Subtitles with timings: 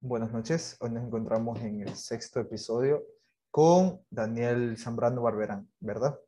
[0.00, 0.76] Buenas noches.
[0.80, 3.02] Hoy nos encontramos en el sexto episodio
[3.50, 6.18] con Daniel Zambrano Barberán, ¿verdad?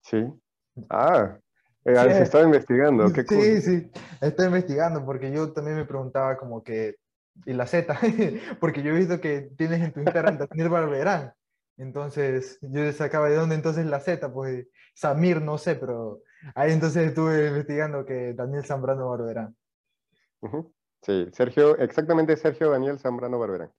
[0.00, 0.26] Sí.
[0.88, 1.38] Ah,
[1.84, 3.12] eh, Sí, se estaba investigando.
[3.12, 3.62] Qué Sí, cool.
[3.62, 3.90] sí,
[4.20, 6.96] estoy investigando porque yo también me preguntaba como que,
[7.44, 7.96] ¿y la Z?
[8.60, 11.32] Porque yo he visto que tienes en tu Instagram Daniel Barberán.
[11.76, 16.22] Entonces, yo sacaba de dónde entonces la Z, pues Samir, no sé, pero
[16.54, 19.54] ahí entonces estuve investigando que Daniel Zambrano Barberán.
[20.40, 20.74] Ujú.
[21.02, 23.72] Sí, Sergio, exactamente Sergio Daniel Zambrano Barberán.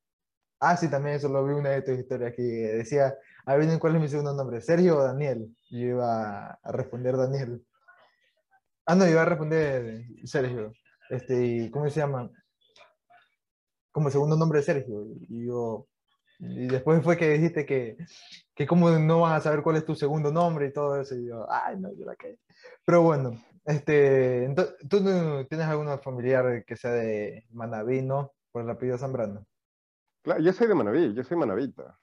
[0.60, 4.02] Ah, sí, también eso lo vi una de tus historias que decía, adivinen cuál es
[4.02, 5.56] mi segundo nombre, Sergio o Daniel.
[5.70, 7.64] Yo iba a responder Daniel.
[8.86, 10.72] Ah, no, iba a responder Sergio.
[11.10, 12.32] Este, ¿cómo se llama?
[13.92, 15.06] Como segundo nombre Sergio.
[15.30, 15.88] Y yo,
[16.40, 17.98] y después fue que dijiste que,
[18.56, 21.16] que cómo no van a saber cuál es tu segundo nombre y todo eso.
[21.16, 22.38] Y yo, ay, no, yo la caí.
[22.86, 23.32] Pero bueno,
[23.68, 24.54] este,
[24.90, 25.04] ¿tú
[25.50, 28.34] tienes alguna familiar que sea de Manaví, no?
[28.52, 29.46] Por el apellido Zambrano.
[30.24, 32.00] Claro, yo soy de Manaví, yo soy manavita.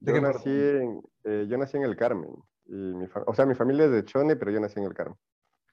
[0.00, 2.30] ¿De Yo nací, en, eh, yo nací en el Carmen.
[2.64, 5.18] Y mi o sea, mi familia es de Chone, pero yo nací en el Carmen.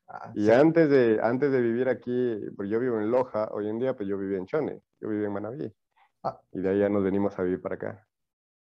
[0.08, 0.52] Ah, Y sí.
[0.52, 4.10] antes de, antes de vivir aquí, pues yo vivo en Loja, hoy en día, pues
[4.10, 5.74] yo vivía en Chone, yo vivía en Manaví.
[6.24, 6.42] Ah.
[6.52, 8.08] Y de ahí ya nos venimos a vivir para acá.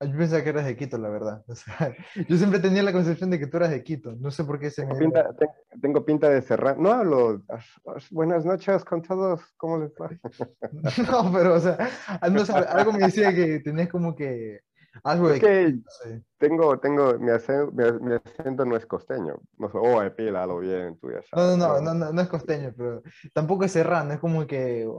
[0.01, 1.43] Yo pensaba que eras de Quito, la verdad.
[1.47, 1.95] O sea,
[2.27, 4.13] yo siempre tenía la concepción de que tú eras de Quito.
[4.19, 4.89] No sé por qué se me...
[4.95, 6.77] Tengo pinta, ten- tengo pinta de cerrar.
[6.77, 7.41] No hablo.
[7.47, 9.41] as- as- Buenas noches con todos.
[9.57, 10.09] ¿Cómo les va?
[11.09, 11.77] No, pero, o sea,
[12.07, 14.59] ah, no algo me decía que tenías como que
[15.03, 15.89] algo de Es que Quito.
[16.03, 16.23] sí.
[16.37, 19.39] tengo, tengo, mi acento, mi, mi acento no es costeño.
[19.57, 21.57] No sé, oh, pílalo bien, tú ya sabes.
[21.57, 23.01] no, no, no, no, no es costeño, pero
[23.33, 24.89] tampoco es serrano, es como que Es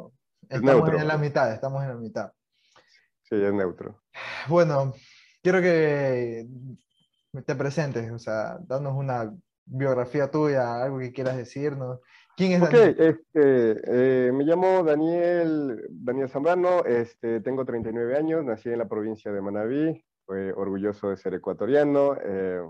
[0.49, 0.99] estamos neutro.
[0.99, 2.33] en la mitad, estamos en la mitad.
[3.35, 4.01] Sí, es neutro.
[4.49, 4.93] Bueno,
[5.43, 6.47] quiero que
[7.45, 12.01] te presentes, o sea, danos una biografía tuya, algo que quieras decirnos.
[12.37, 12.97] ¿Quién es Ok, Daniel?
[12.99, 19.33] este, eh, me llamo Daniel, Daniel Zambrano, este, tengo 39 años, nací en la provincia
[19.33, 20.05] de Manabí,
[20.35, 22.61] eh, orgulloso de ser ecuatoriano, eh,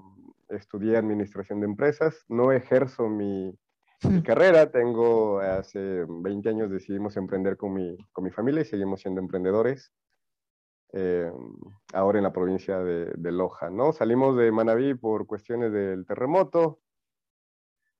[0.48, 3.54] estudié administración de empresas, no ejerzo mi,
[4.08, 9.00] mi carrera, tengo hace 20 años decidimos emprender con mi, con mi familia y seguimos
[9.00, 9.92] siendo emprendedores.
[10.96, 11.32] Eh,
[11.92, 13.92] ahora en la provincia de, de Loja, ¿no?
[13.92, 16.80] Salimos de Manabí por cuestiones del terremoto,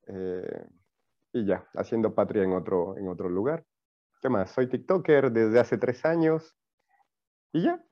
[0.07, 0.67] eh,
[1.33, 3.65] y ya, haciendo patria en otro, en otro lugar.
[4.23, 4.53] ¿Qué más?
[4.53, 6.57] Soy TikToker desde hace tres años
[7.53, 7.85] y ya.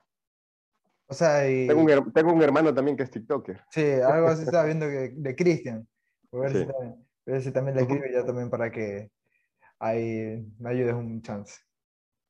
[1.09, 1.67] O sea, y...
[1.67, 3.65] Tengo un, tengo un hermano también que es TikToker.
[3.71, 5.89] Sí, algo así estaba viendo que, de Cristian.
[6.33, 6.67] A ver, si Sí.
[6.67, 7.95] también, a ver si también le Ujú.
[7.95, 9.11] escribe ya también para que
[9.81, 11.61] ahí me ayudes un chance.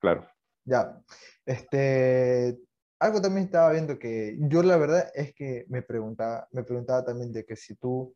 [0.00, 0.26] Claro.
[0.64, 1.00] Ya.
[1.44, 2.58] Este,
[3.00, 7.32] algo también estaba viendo que yo la verdad es que me preguntaba, me preguntaba también
[7.32, 8.14] de que si tú,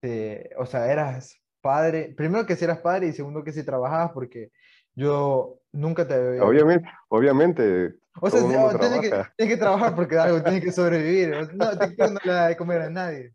[0.00, 4.12] te- o sea, eras padre, primero que si eras padre y segundo que si trabajabas,
[4.12, 4.50] porque
[4.94, 7.94] yo nunca te había Obviamente, obviamente.
[8.20, 9.32] O sea, oh, tienes que, trabaja.
[9.36, 11.30] tienes que trabajar porque algo tienes que sobrevivir.
[11.54, 13.34] No, TikTok no le da de comer a nadie.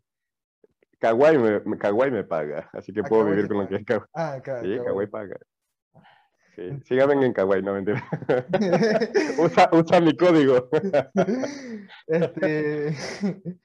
[1.00, 3.68] Kawaii me, me- Kawaii me paga, así que Ah, puedo Kawaii vivir te con lo
[3.68, 4.08] que es Kawaii.
[4.14, 4.62] Ah, claro.
[4.62, 4.76] Sí.
[4.84, 5.36] Kawaii paga.
[6.54, 8.04] Sí, síganme en Kawaii, no mentira.
[9.38, 10.68] usa, usa mi código.
[12.06, 12.94] Este,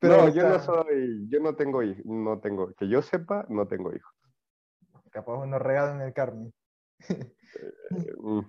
[0.00, 3.68] pero, no, yo no soy, yo no tengo hijos, no tengo, que yo sepa, no
[3.68, 4.12] tengo hijos.
[5.10, 6.52] capaz uno regado en el Carmen.
[8.18, 8.40] Mm,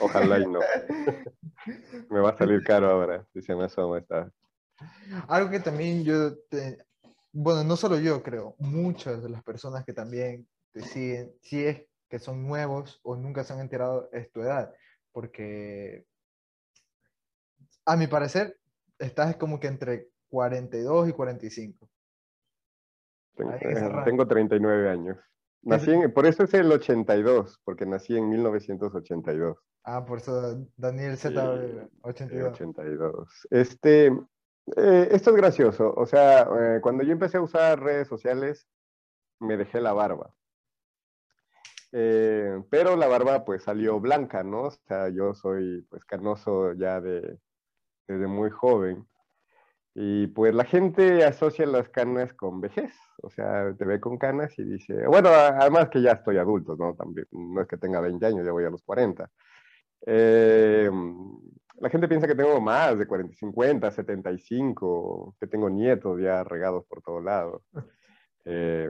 [0.00, 0.58] Ojalá y no.
[2.10, 4.30] Me va a salir caro ahora, si se me asoma esta.
[5.28, 6.84] Algo que también yo, te-
[7.32, 11.82] bueno, no solo yo creo, muchas de las personas que también te siguen, si es
[12.08, 14.74] que son nuevos o nunca se han enterado, es tu edad,
[15.12, 16.06] porque
[17.84, 18.58] a mi parecer
[18.98, 21.88] estás como que entre 42 y 45.
[23.36, 25.18] Tengo, tengo 39 años.
[25.62, 29.58] Nací en, por eso es el 82, porque nací en 1982.
[29.84, 32.30] Ah, por eso Daniel Sí, Z82.
[32.30, 33.46] el 82.
[33.50, 34.06] Este,
[34.76, 35.94] eh, esto es gracioso.
[35.96, 38.68] O sea, eh, cuando yo empecé a usar redes sociales,
[39.40, 40.34] me dejé la barba.
[41.92, 44.64] Eh, pero la barba pues salió blanca, ¿no?
[44.64, 47.38] O sea, yo soy pues canoso ya de,
[48.06, 49.06] desde muy joven.
[49.94, 52.92] Y pues la gente asocia las canas con vejez,
[53.22, 56.94] o sea, te ve con canas y dice, bueno, además que ya estoy adulto, ¿no?
[56.94, 59.28] También, no es que tenga 20 años, ya voy a los 40.
[60.06, 60.88] Eh,
[61.80, 66.84] la gente piensa que tengo más de 40, 50, 75, que tengo nietos ya regados
[66.86, 67.62] por todos lados.
[68.50, 68.88] Eh,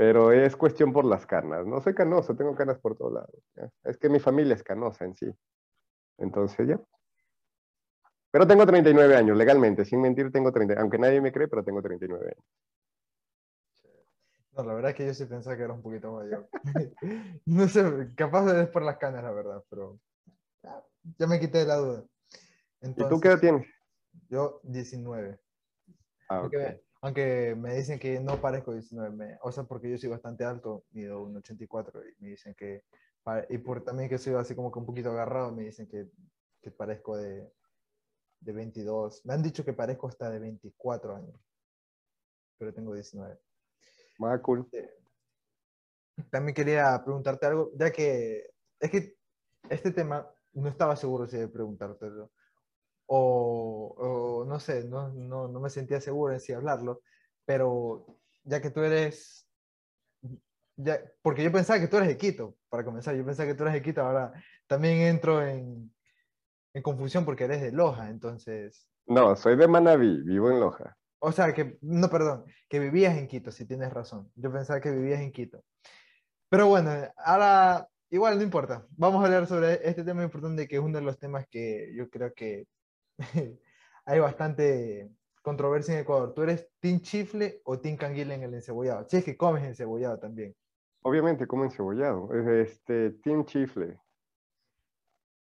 [0.00, 1.66] pero es cuestión por las canas.
[1.66, 3.34] No soy canoso, tengo canas por todos lados.
[3.54, 3.70] ¿ya?
[3.84, 5.30] Es que mi familia es canosa en sí.
[6.16, 6.80] Entonces ya.
[8.30, 11.82] Pero tengo 39 años, legalmente, sin mentir tengo 30, aunque nadie me cree, pero tengo
[11.82, 12.44] 39 años.
[14.52, 16.48] No, la verdad es que yo sí pensaba que era un poquito mayor.
[17.44, 20.00] no sé, capaz es por las canas, la verdad, pero
[21.18, 22.04] ya me quité la duda.
[22.80, 23.66] ¿Y tú qué edad tienes?
[24.30, 25.38] Yo 19.
[26.30, 26.62] Ah, aunque, ok.
[26.62, 30.44] me, aunque me dicen que no parezco 19, me- o sea, porque yo soy bastante
[30.44, 32.84] alto, mido un 84 y me dicen que,
[33.48, 36.10] y por también que soy así como que un poquito agarrado, me dicen que,
[36.62, 37.50] que parezco de,
[38.40, 39.24] de 22.
[39.24, 41.40] Me han dicho que parezco hasta de 24 años,
[42.58, 43.38] pero tengo 19.
[44.22, 44.68] Ah, cool.
[46.30, 49.16] También quería preguntarte algo, ya que es que
[49.70, 52.30] este tema no estaba seguro si de preguntártelo.
[53.12, 57.02] O, o no sé, no, no, no me sentía seguro en si hablarlo,
[57.44, 58.06] pero
[58.44, 59.48] ya que tú eres,
[60.76, 63.64] ya, porque yo pensaba que tú eres de Quito, para comenzar, yo pensaba que tú
[63.64, 64.32] eres de Quito, ahora
[64.68, 65.92] también entro en,
[66.72, 70.96] en confusión porque eres de Loja, entonces, No, soy de Manabí, vivo en Loja.
[71.18, 74.92] o sea, que, no, perdón, que vivías en Quito, si tienes razón, yo pensaba que
[74.92, 75.64] vivías en Quito.
[76.48, 78.86] Pero bueno, ahora igual no importa.
[78.90, 82.08] Vamos a hablar sobre este tema importante que es uno de los temas que yo
[82.08, 82.66] creo que
[84.06, 85.10] hay bastante
[85.42, 86.34] controversia en Ecuador.
[86.34, 89.06] ¿Tú eres team chifle o team canguila en el encebollado?
[89.08, 90.54] Si es que comes encebollado también.
[91.02, 92.28] Obviamente como encebollado.
[92.34, 93.86] Es Este, Team Chifle.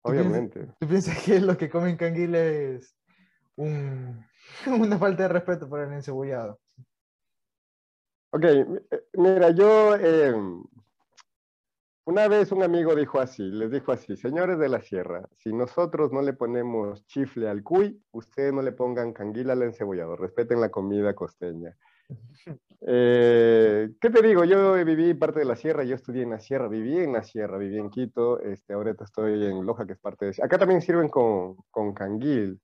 [0.03, 0.67] ¿Tú piensas- Obviamente.
[0.79, 2.95] ¿Tú piensas que lo que comen canguila es
[3.57, 4.25] un-
[4.67, 6.61] una falta de respeto por el encebollado?
[8.33, 8.67] Ok, eh,
[9.15, 10.35] mira, yo eh,
[12.07, 16.13] una vez un amigo dijo así, les dijo así, señores de la sierra, si nosotros
[16.13, 20.71] no le ponemos chifle al cuy, ustedes no le pongan canguila al encebollado, respeten la
[20.71, 21.77] comida costeña.
[22.89, 24.45] Eh, ¿Qué te digo?
[24.45, 27.59] Yo viví parte de la sierra, yo estudié en la sierra, viví en la sierra,
[27.59, 30.35] viví en Quito, este, estoy en Loja, que es parte de...
[30.43, 32.61] Acá también sirven con, con canguil,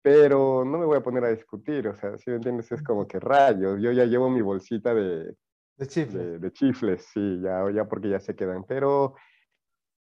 [0.00, 3.06] pero no me voy a poner a discutir, o sea, si me entiendes, es como
[3.06, 5.34] que rayos, yo ya llevo mi bolsita de,
[5.76, 6.18] De chifle.
[6.24, 9.14] de, de chifles, sí, ya, ya porque ya se quedan, pero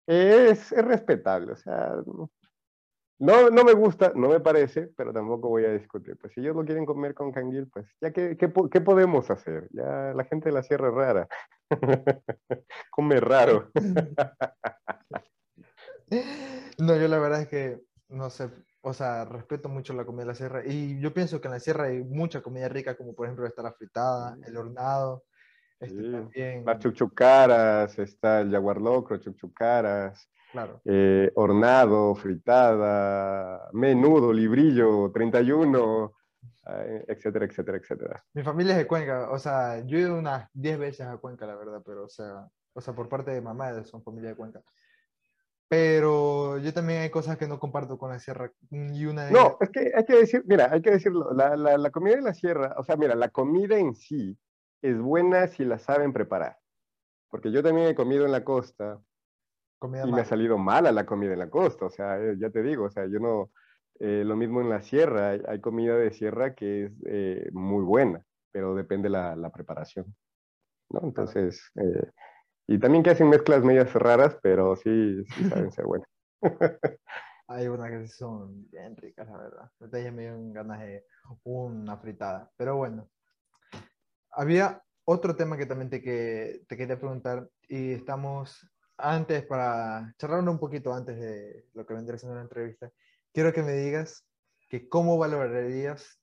[0.07, 1.95] es, es respetable, o sea,
[3.19, 6.17] no, no me gusta, no me parece, pero tampoco voy a discutir.
[6.17, 9.67] Pues si ellos lo quieren comer con canguil, pues ya ¿qué, po- qué podemos hacer?
[9.71, 11.27] Ya la gente de la sierra es rara,
[12.91, 13.71] come raro.
[16.77, 18.49] No, yo la verdad es que no sé,
[18.81, 21.59] o sea, respeto mucho la comida de la sierra y yo pienso que en la
[21.59, 25.23] sierra hay mucha comida rica, como por ejemplo está la fritada, el hornado,
[25.79, 30.81] este Sí, también, Las chuchucaras, está el jaguar locro, chuchucaras, claro.
[30.85, 36.13] eh, hornado, fritada, menudo, librillo, 31,
[36.67, 38.23] eh, etcétera, etcétera, etcétera.
[38.33, 41.45] Mi familia es de Cuenca, o sea, yo he ido unas 10 veces a Cuenca,
[41.45, 44.61] la verdad, pero o sea, o sea, por parte de mamá son familia de Cuenca.
[45.69, 49.57] Pero yo también hay cosas que no comparto con la sierra y una de No,
[49.59, 52.33] es que hay que decir, mira, hay que decirlo, la, la, la comida de la
[52.33, 54.37] sierra, o sea, mira, la comida en sí
[54.83, 56.57] es buena si la saben preparar.
[57.29, 59.01] Porque yo también he comido en la costa
[59.79, 60.25] comida y me ha mala.
[60.25, 63.05] salido mala la comida en la costa, o sea, eh, ya te digo, o sea,
[63.07, 63.51] yo no,
[63.99, 67.83] eh, lo mismo en la sierra, hay, hay comida de sierra que es eh, muy
[67.83, 70.15] buena, pero depende la, la preparación,
[70.91, 71.01] ¿no?
[71.03, 72.11] Entonces, eh,
[72.67, 76.09] y también que hacen mezclas medias raras, pero sí, sí saben ser buenas.
[77.47, 79.71] Hay unas que son bien ricas, la verdad.
[79.79, 81.05] Ahorita ya me dieron ganas de
[81.43, 82.51] una fritada.
[82.57, 83.09] Pero bueno,
[84.33, 90.47] había otro tema que también te, que, te quería preguntar y estamos antes para charlar
[90.47, 92.91] un poquito antes de lo que vendría siendo la entrevista.
[93.33, 94.25] Quiero que me digas
[94.69, 96.19] que cómo valorarías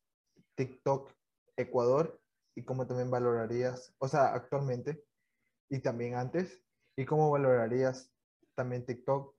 [0.55, 1.11] TikTok
[1.57, 2.21] Ecuador
[2.55, 5.03] y cómo también valorarías, o sea, actualmente
[5.69, 6.63] y también antes,
[6.97, 8.13] y cómo valorarías
[8.55, 9.35] también TikTok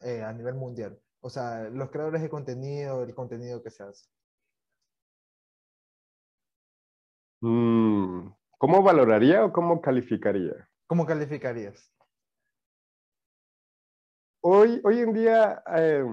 [0.00, 1.00] eh, a nivel mundial.
[1.20, 4.06] O sea, los creadores de contenido, el contenido que se hace.
[7.40, 7.85] Mm,
[8.58, 10.68] ¿Cómo valoraría o cómo calificaría?
[10.86, 11.92] ¿Cómo calificarías?
[14.42, 16.04] Hoy, hoy en día eh,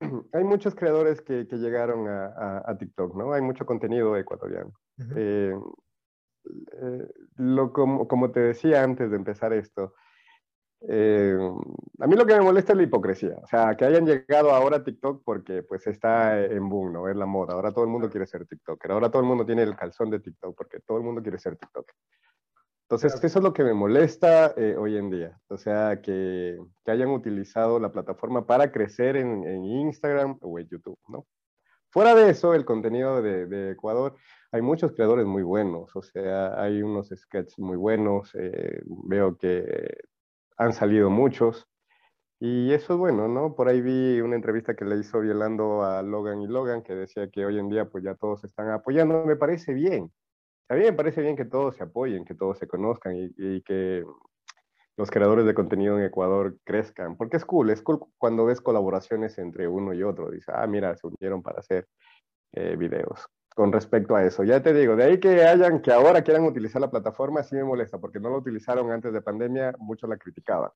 [0.32, 3.32] hay muchos creadores que, que llegaron a, a- a TikTok, ¿no?
[3.32, 4.72] Hay mucho contenido ecuatoriano.
[5.16, 5.54] Eh,
[6.82, 9.94] eh, lo, como, como te decía antes de empezar esto,
[10.88, 11.38] eh,
[12.00, 13.36] a mí lo que me molesta es la hipocresía.
[13.42, 17.08] O sea, que hayan llegado ahora a TikTok porque pues está en boom, ¿no?
[17.08, 17.54] Es la moda.
[17.54, 18.92] Ahora todo el mundo quiere ser TikToker.
[18.92, 21.56] Ahora todo el mundo tiene el calzón de TikTok porque todo el mundo quiere ser
[21.56, 21.94] TikToker.
[22.82, 23.26] Entonces, Claro.
[23.26, 25.38] eso es lo que me molesta eh, hoy en día.
[25.48, 30.68] O sea, que, que hayan utilizado la plataforma para crecer en, en Instagram o en
[30.68, 31.26] YouTube, ¿no?
[31.90, 34.16] Fuera de eso, el contenido de, de Ecuador,
[34.52, 35.94] hay muchos creadores muy buenos.
[35.96, 38.34] O sea, hay unos sketches muy buenos.
[38.34, 40.00] eh, veo que
[40.56, 41.66] han salido muchos.
[42.40, 43.54] Y eso es bueno, ¿no?
[43.54, 47.30] Por ahí vi una entrevista que le hizo Violando a Logan y Logan, que decía
[47.30, 49.24] que hoy en día pues ya todos están apoyando.
[49.24, 50.12] Me parece bien,
[50.68, 53.62] A mí me parece bien que todos se apoyen, que todos se conozcan y, y
[53.62, 54.04] que
[54.96, 59.38] los creadores de contenido en Ecuador crezcan, porque es cool, es cool cuando ves colaboraciones
[59.38, 61.88] entre uno y otro, dice, ah, mira, se unieron para hacer
[62.52, 63.26] eh, videos.
[63.54, 66.80] Con respecto a eso, ya te digo, de ahí que hayan, que ahora quieran utilizar
[66.80, 70.70] la plataforma, sí me molesta, porque no lo utilizaron antes de pandemia, mucho la criticaban.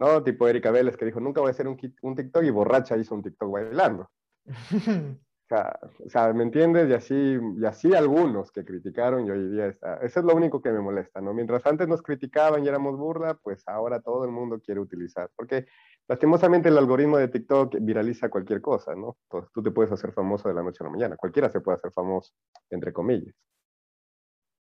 [0.00, 0.22] ¿No?
[0.24, 3.14] Tipo Erika Vélez que dijo, nunca voy a hacer un, un TikTok y borracha hizo
[3.14, 4.10] un TikTok bailando.
[5.52, 6.88] o sea, ¿me entiendes?
[6.88, 9.96] Y así, y así algunos que criticaron y hoy día está.
[9.96, 11.34] Eso es lo único que me molesta, ¿no?
[11.34, 15.30] Mientras antes nos criticaban y éramos burla, pues ahora todo el mundo quiere utilizar.
[15.36, 15.66] Porque
[16.08, 19.16] lastimosamente el algoritmo de TikTok viraliza cualquier cosa, ¿no?
[19.24, 21.16] Entonces tú te puedes hacer famoso de la noche a la mañana.
[21.16, 22.32] Cualquiera se puede hacer famoso,
[22.70, 23.34] entre comillas.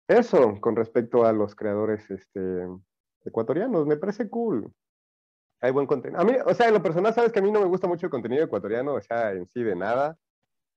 [0.08, 2.66] Eso con respecto a los creadores este,
[3.24, 4.72] ecuatorianos, me parece cool.
[5.60, 6.20] Hay buen contenido.
[6.20, 8.06] A mí, o sea, en lo personal, sabes que a mí no me gusta mucho
[8.06, 10.16] el contenido ecuatoriano, o sea, en sí de nada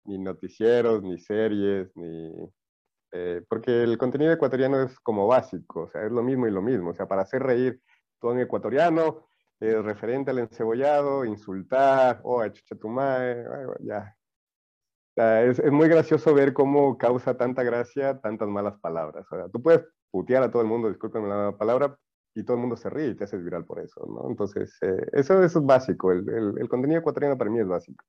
[0.06, 2.32] ni noticieros, ni series, ni...
[3.12, 6.62] Eh, porque el contenido ecuatoriano es como básico, o sea, es lo mismo y lo
[6.62, 6.92] mismo.
[6.92, 7.80] O sea, para hacer reír
[8.20, 9.28] todo en ecuatoriano,
[9.60, 13.46] referente al encebollado, insultar, oh, a chuchatumay,
[13.82, 14.16] ya.
[15.12, 19.26] O sea, es, es, muy gracioso ver cómo causa tanta gracia tantas malas palabras.
[19.32, 21.96] O sea, tú puedes putear a todo el mundo, discúlpenme la palabra,
[22.36, 24.30] y todo el mundo se ríe y te haces viral por eso, ¿no?
[24.30, 26.12] Entonces, eh, eso, eso, es básico.
[26.12, 28.04] El, el, contenido ecuatoriano para mí es básico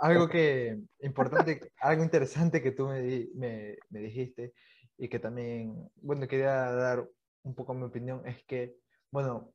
[0.00, 4.54] algo que importante, algo interesante que tú me, me, me, dijiste
[4.96, 7.08] y que también, bueno, quería dar
[7.42, 8.76] un poco mi opinión, es que,
[9.10, 9.52] bueno,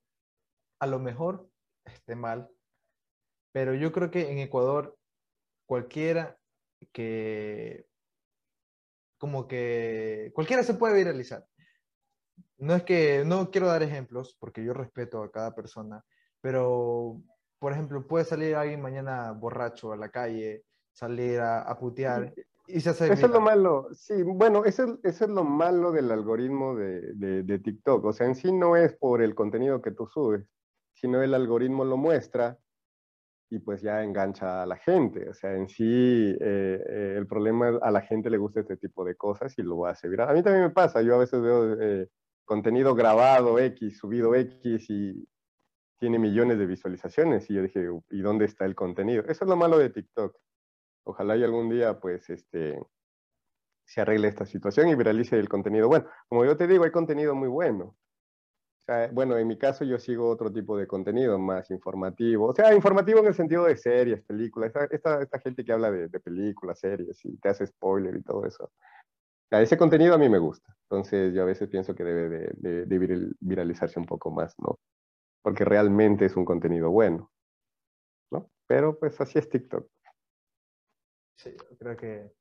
[0.79, 1.49] a lo mejor
[1.83, 2.49] esté mal,
[3.51, 4.97] pero yo creo que en Ecuador
[5.65, 6.37] cualquiera
[6.93, 7.87] que,
[9.17, 11.45] como que, cualquiera se puede viralizar.
[12.57, 16.03] No es que, no quiero dar ejemplos, porque yo respeto a cada persona,
[16.41, 17.21] pero
[17.65, 22.31] por ejemplo, puede salir alguien mañana borracho a la calle, salir a, putear
[22.67, 23.11] y se hace...
[23.11, 27.57] Eso es lo malo, sí, bueno, eso, eso es lo malo del algoritmo de, de,
[27.57, 28.05] TikTok.
[28.05, 30.45] O sea, en sí no es por el contenido que tú subes,
[30.93, 32.55] sino el algoritmo lo muestra
[33.49, 35.27] y pues ya engancha a la gente.
[35.27, 38.77] O sea, en sí eh, eh, el problema es a la gente le gusta este
[38.77, 40.29] tipo de cosas y lo hace viral.
[40.29, 42.09] A mí también me pasa, yo a veces veo eh,
[42.43, 45.27] contenido grabado X, subido X y,
[45.99, 47.49] tiene millones de visualizaciones.
[47.49, 49.23] Y yo dije, ¿y dónde está el contenido?
[49.27, 50.35] Eso es lo malo de TikTok.
[51.05, 52.79] Ojalá y algún día, pues, este,
[53.85, 55.87] se arregle esta situación y viralice el contenido.
[55.87, 57.85] Bueno, como yo te digo, hay contenido muy bueno.
[57.85, 62.47] O sea, bueno, en mi caso yo sigo otro tipo de contenido más informativo.
[62.47, 64.73] O sea, informativo en el sentido de series, películas.
[64.91, 68.65] Esta, gente que habla de, películas, series y te hace spoiler y todo eso.
[68.65, 70.75] O sea, ese contenido a mí me gusta.
[70.83, 74.79] Entonces yo a veces pienso que debe de, de, de viralizarse un poco más, ¿no?
[75.45, 77.31] Porque realmente es un contenido bueno.
[78.31, 78.49] ¿no?
[78.65, 79.87] Pero pues así es TikTok.
[81.37, 82.33] Sí, creo que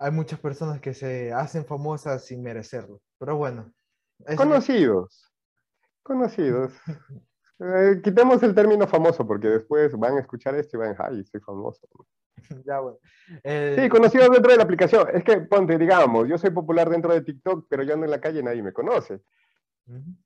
[0.00, 3.72] hay muchas personas que se hacen famosas sin merecerlo, pero bueno.
[4.36, 5.32] Conocidos,
[6.02, 6.72] conocidos.
[7.60, 11.40] eh, quitemos el término famoso porque después van a escuchar esto y van, ay, soy
[11.40, 11.86] famoso.
[12.66, 12.98] ya, bueno.
[13.44, 13.76] Eh...
[13.78, 15.06] Sí, conocidos dentro de la aplicación.
[15.14, 18.20] Es que, ponte, digamos, yo soy popular dentro de TikTok, pero yo ando en la
[18.20, 19.22] calle y nadie me conoce.
[19.86, 20.16] Uh -huh.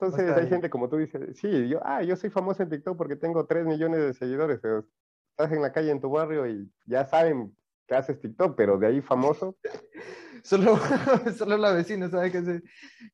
[0.00, 3.16] Entonces hay gente como tú dices, sí, yo, ah, yo soy famoso en TikTok porque
[3.16, 4.86] tengo 3 millones de seguidores, pero
[5.32, 7.54] estás en la calle en tu barrio y ya saben
[7.86, 9.56] que haces TikTok, pero de ahí famoso.
[10.42, 10.78] solo,
[11.36, 12.62] solo la vecina sabe que hace,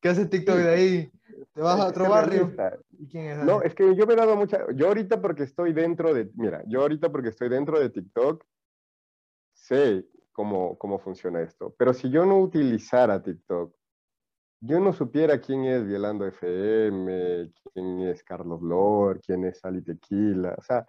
[0.01, 1.13] que hace TikTok de ahí.
[1.55, 2.53] Te vas a otro barrio.
[2.99, 4.65] ¿Y quién es no, es que yo me he dado mucha.
[4.75, 6.31] Yo ahorita porque estoy dentro de.
[6.35, 8.45] Mira, yo ahorita porque estoy dentro de TikTok,
[9.55, 11.75] sé cómo, cómo funciona esto.
[11.77, 13.75] Pero si yo no utilizara TikTok
[14.61, 20.55] yo no supiera quién es Violando FM, quién es Carlos Lor, quién es Ali Tequila,
[20.59, 20.87] o sea,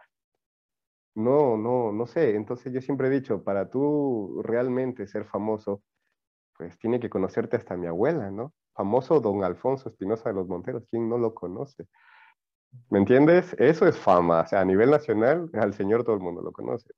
[1.15, 2.35] no, no, no sé.
[2.35, 5.81] Entonces yo siempre he dicho, para tú realmente ser famoso,
[6.57, 8.53] pues tiene que conocerte hasta mi abuela, ¿no?
[8.73, 11.87] Famoso don Alfonso Espinosa de los Monteros, ¿quién no lo conoce?
[12.89, 13.55] ¿Me entiendes?
[13.59, 16.91] Eso es fama, o sea, a nivel nacional, al señor todo el mundo lo conoce.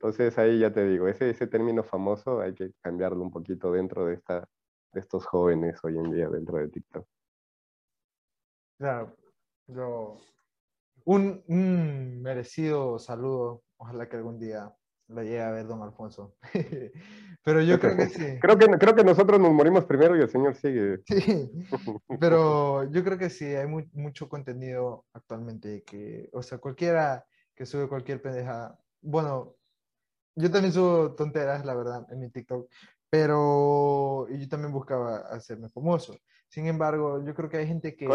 [0.00, 4.06] Entonces ahí ya te digo, ese, ese término famoso hay que cambiarlo un poquito dentro
[4.06, 4.48] de esta,
[4.92, 7.06] de estos jóvenes hoy en día dentro de TikTok.
[8.78, 9.16] Claro,
[9.68, 10.18] yo,
[11.04, 14.74] un, un, merecido saludo, ojalá que algún día
[15.08, 16.34] lo llegue a ver don Alfonso.
[17.44, 18.38] pero yo creo que sí.
[18.40, 21.02] Creo que, creo que nosotros nos morimos primero y el Señor sigue.
[21.06, 21.50] Sí,
[22.18, 27.66] pero yo creo que sí, hay muy, mucho contenido actualmente que, o sea, cualquiera que
[27.66, 29.54] sube cualquier pendeja, bueno,
[30.34, 32.68] yo también subo tonteras, la verdad, en mi TikTok,
[33.12, 36.16] pero yo también buscaba hacerme famoso.
[36.48, 38.06] Sin embargo, yo creo que hay gente que...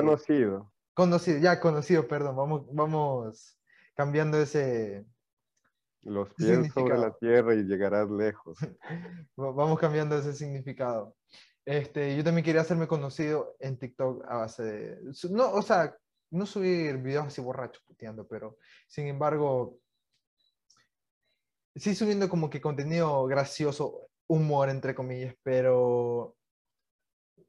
[6.02, 8.58] Los pies sobre la tierra y llegarás lejos.
[9.36, 11.16] Vamos cambiando ese significado.
[11.64, 15.00] Este, yo también quería hacerme conocido en TikTok a base de...
[15.30, 15.96] No, o sea,
[16.32, 19.78] no subir videos así borrachos puteando, pero sin embargo,
[21.76, 26.36] sí subiendo como que contenido gracioso, humor entre comillas, pero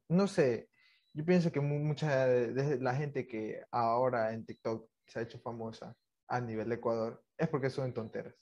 [0.09, 0.69] no sé,
[1.13, 5.95] yo pienso que mucha de la gente que ahora en TikTok se ha hecho famosa
[6.27, 8.35] a nivel de Ecuador es porque suben tonteras.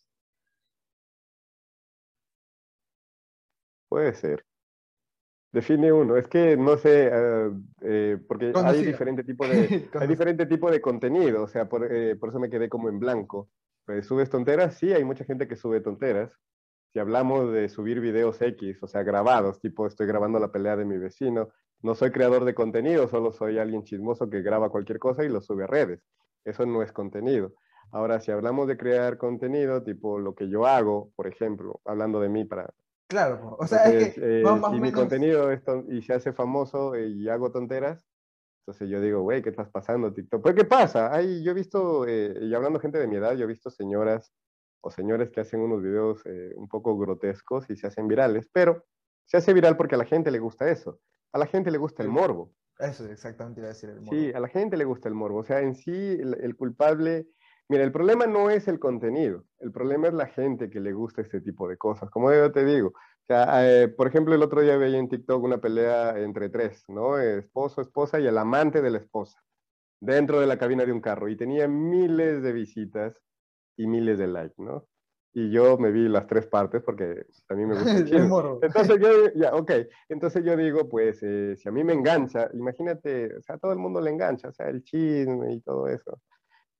[3.89, 4.43] Puede ser.
[5.51, 6.17] Define uno.
[6.17, 7.51] Es que no sé, eh,
[7.81, 12.15] eh, porque hay diferente, tipo de, hay diferente tipo de contenido, o sea, por, eh,
[12.15, 13.49] por, eso me quedé como en blanco.
[13.85, 14.75] Pues, ¿Subes tonteras?
[14.77, 16.31] Sí, hay mucha gente que sube tonteras.
[16.97, 20.83] Si hablamos de subir videos X, o sea, grabados, tipo estoy grabando la pelea de
[20.83, 21.49] mi vecino,
[21.83, 25.39] no soy creador de contenido, solo soy alguien chismoso que graba cualquier cosa y lo
[25.39, 26.01] sube a redes.
[26.43, 27.53] Eso no es contenido.
[27.91, 32.29] Ahora, si hablamos de crear contenido, tipo lo que yo hago, por ejemplo, hablando de
[32.29, 32.73] mí para...
[33.05, 34.39] Claro, o sea, es que...
[34.41, 35.51] Eh, y mi contenido
[35.89, 38.07] y se hace famoso eh, y hago tonteras,
[38.65, 40.41] entonces yo digo, güey, ¿qué estás pasando TikTok?
[40.41, 41.13] Pues, ¿qué pasa?
[41.13, 44.33] Hay, yo he visto, eh, y hablando gente de mi edad, yo he visto señoras
[44.87, 46.23] o señores que hacen unos videos
[46.55, 48.85] un poco grotescos y se hacen virales, pero
[49.25, 50.99] se hace viral porque a la gente le gusta eso.
[51.33, 52.53] A la gente le gusta el morbo.
[52.79, 54.11] Eso exactamente iba a decir el morbo.
[54.11, 55.39] Sí, a la gente le gusta el morbo.
[55.39, 57.27] O sea, en sí, el culpable
[57.69, 61.21] Mira, el problema no es el contenido, el problema es la gente que le gusta
[61.21, 62.09] este tipo de cosas.
[62.09, 65.43] Como yo te digo, o sea, eh, por ejemplo, el otro día veía en TikTok
[65.43, 67.19] una pelea entre tres, ¿no?
[67.19, 69.43] Esposo, esposa y el amante de la esposa,
[69.99, 73.21] dentro de la cabina de un carro, y tenía miles de visitas
[73.77, 74.85] y miles de likes, ¿no?
[75.33, 78.23] Y yo me vi las tres partes porque a mí me gusta el
[78.63, 79.71] Entonces yo, ya, ok,
[80.09, 83.71] entonces yo digo, pues, eh, si a mí me engancha, imagínate, o sea, a todo
[83.71, 86.19] el mundo le engancha, o sea, el chisme y todo eso.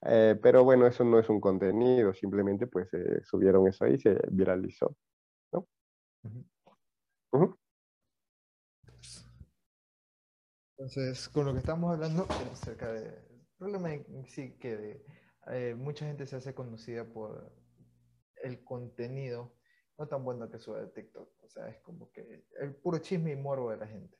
[0.06, 4.00] Eh, pero bueno, eso no es un contenido, simplemente pues eh, subieron eso ahí y
[4.00, 4.96] se viralizó.
[5.51, 5.68] ¿no?
[10.77, 13.13] Entonces, con lo que estamos hablando acerca del
[13.58, 13.89] problema
[14.27, 15.04] sí que
[15.51, 17.51] eh, mucha gente se hace conocida por
[18.44, 19.51] el contenido
[19.98, 21.27] no tan bueno que sube de TikTok.
[21.44, 24.16] O sea, es como que el puro chisme y morbo de la gente.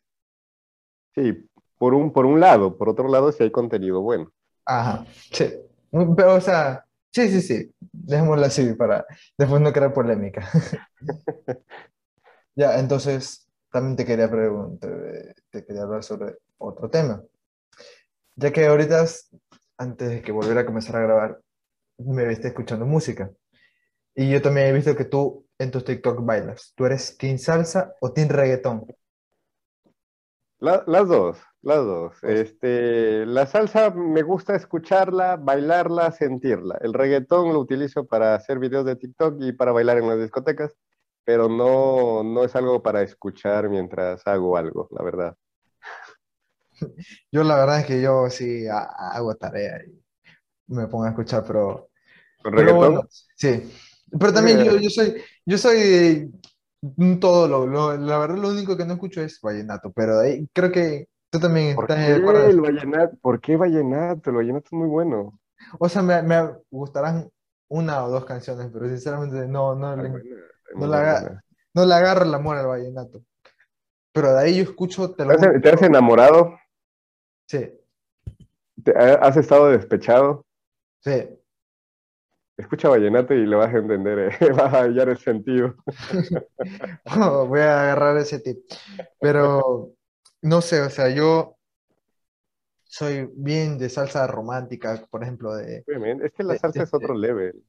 [1.14, 2.78] Sí, por un, por un lado.
[2.78, 4.32] Por otro lado, si hay contenido bueno.
[4.66, 5.54] Ajá, sí.
[5.92, 7.72] Pero, o sea, sí, sí, sí.
[7.92, 9.06] Dejémoslo así para
[9.38, 10.50] después no crear polémica.
[12.56, 17.24] ya, entonces, también te quería preguntar, te quería hablar sobre otro tema.
[18.36, 19.06] Ya que ahorita,
[19.78, 21.42] antes de que volviera a comenzar a grabar,
[21.98, 23.32] me viste escuchando música.
[24.16, 26.74] Y yo también he visto que tú en tus TikTok bailas.
[26.76, 28.86] ¿Tú eres team salsa o team reggaetón?
[30.60, 32.24] las dos, las dos.
[32.24, 36.78] Este, la salsa me gusta escucharla, bailarla, sentirla.
[36.82, 40.76] El reggaetón lo utilizo para hacer videos de TikTok y para bailar en las discotecas,
[41.24, 45.38] pero no, no es algo para escuchar mientras hago algo, la verdad.
[47.32, 51.90] Yo la verdad es que yo sí hago tarea y me pongo a escuchar, pero...
[52.44, 53.08] ¿Con reggaetón?
[53.36, 53.72] sí.
[54.18, 56.32] Pero también yo, yo soy, yo soy
[57.20, 61.10] todo lo, la verdad lo único que no escucho es vallenato, pero ahí creo que
[61.30, 63.18] tú también ¿Por estás qué el vallenato?
[63.22, 64.30] ¿Por qué vallenato?
[64.30, 65.40] El vallenato es muy bueno.
[65.80, 67.30] O sea, me, me gustarán
[67.68, 70.10] una o dos canciones, pero sinceramente no, no, le,
[70.76, 73.24] no, la, no le agarro el amor al vallenato.
[74.14, 75.12] Pero de ahí yo escucho...
[75.14, 75.26] ¿Te,
[75.60, 76.58] ¿Te has enamorado?
[77.48, 77.72] Sí.
[78.96, 80.46] ¿Has estado despechado?
[81.00, 81.30] Sí.
[82.58, 85.76] Escucha vallenato y le vas a entender, eh, vas a hallar el sentido.
[87.48, 88.58] voy a agarrar ese tip.
[89.20, 89.94] Pero
[90.42, 91.58] no sé, o sea, yo
[92.84, 95.84] soy bien de salsa romántica, por ejemplo, de...
[96.24, 97.64] Es que la salsa es otro level.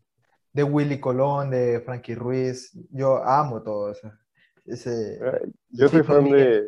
[0.52, 2.72] De Willy Colón, de Frankie Ruiz.
[2.90, 4.10] Yo amo todo eso.
[4.64, 5.18] Ese,
[5.68, 6.66] yo soy fan de...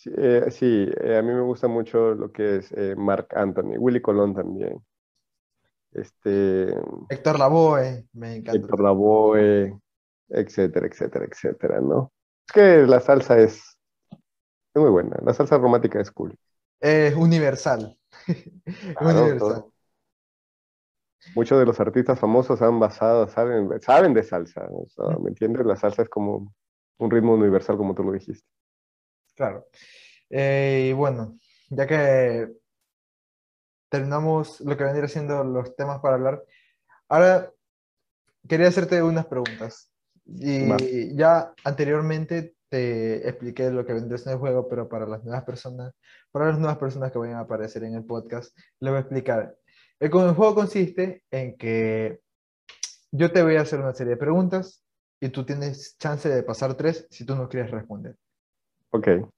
[0.00, 4.82] Sí, eh, a mí me gusta mucho lo que es Mark Anthony, Willy Colón también.
[5.92, 6.74] Este,
[7.10, 8.58] Héctor Lavoe, me encanta.
[8.58, 9.78] Héctor Lavoe,
[10.30, 12.12] etcétera, etcétera, etcétera, ¿no?
[12.48, 13.76] Es que la salsa es,
[14.10, 16.34] es muy buena, la salsa romántica es cool.
[16.80, 17.98] Es universal.
[19.02, 19.66] universal.
[21.34, 24.66] Muchos de los artistas famosos han basado, saben, saben de salsa,
[25.20, 25.66] ¿me entiendes?
[25.66, 26.54] La salsa es como
[26.96, 28.46] un ritmo universal, como tú lo dijiste.
[29.40, 29.66] Claro.
[30.28, 31.38] Eh, y bueno,
[31.70, 32.46] ya que
[33.88, 36.44] terminamos lo que vendría siendo los temas para hablar.
[37.08, 37.50] Ahora,
[38.46, 39.90] quería hacerte unas preguntas.
[40.26, 45.44] Y ya anteriormente te expliqué lo que vendría siendo el juego, pero para las nuevas
[45.44, 45.94] personas,
[46.30, 49.56] para las nuevas personas que vayan a aparecer en el podcast, le voy a explicar.
[49.98, 52.20] El, juego consiste en que
[53.10, 54.84] yo te voy a hacer una serie de preguntas
[55.18, 58.18] y tú tienes chance de pasar tres si tú no quieres responder.
[58.92, 59.30] Ok.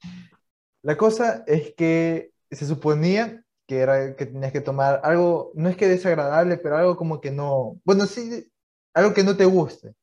[0.83, 5.77] La cosa es que se suponía que era que tenías que tomar algo, no es
[5.77, 8.51] que desagradable, pero algo como que no, bueno, sí,
[8.95, 9.95] algo que no te guste.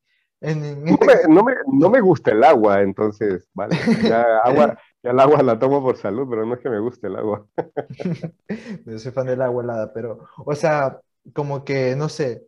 [0.42, 3.86] En, en No este me, no me- no me gusta el agua, entonces, vale.
[4.02, 7.08] Ya, agua, ya el agua la tomo por salud, pero no es que me guste
[7.08, 7.46] el agua.
[8.86, 11.00] Yo soy fan del agua helada, pero, o sea,
[11.34, 12.48] como que, no sé,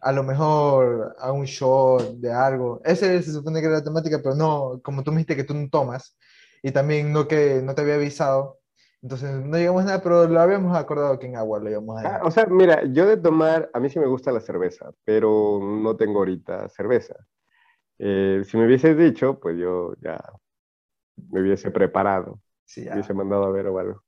[0.00, 2.80] a lo mejor a un shot de algo.
[2.84, 5.54] Ese se supone que era la temática, pero no, como tú me dijiste que tú
[5.54, 6.16] no tomas,
[6.62, 8.60] y también no que no te había avisado,
[9.02, 12.02] entonces no llegamos a nada, pero lo habíamos acordado que en agua lo íbamos a
[12.02, 12.24] Ah, dejar.
[12.24, 15.96] o sea, mira, yo de tomar, a mí sí me gusta la cerveza, pero no
[15.96, 17.14] tengo ahorita cerveza.
[17.98, 20.18] Eh, si me hubieses dicho, pues yo ya
[21.30, 23.00] me hubiese preparado, Sí, ya.
[23.00, 24.04] hubiese mandado a ver o algo.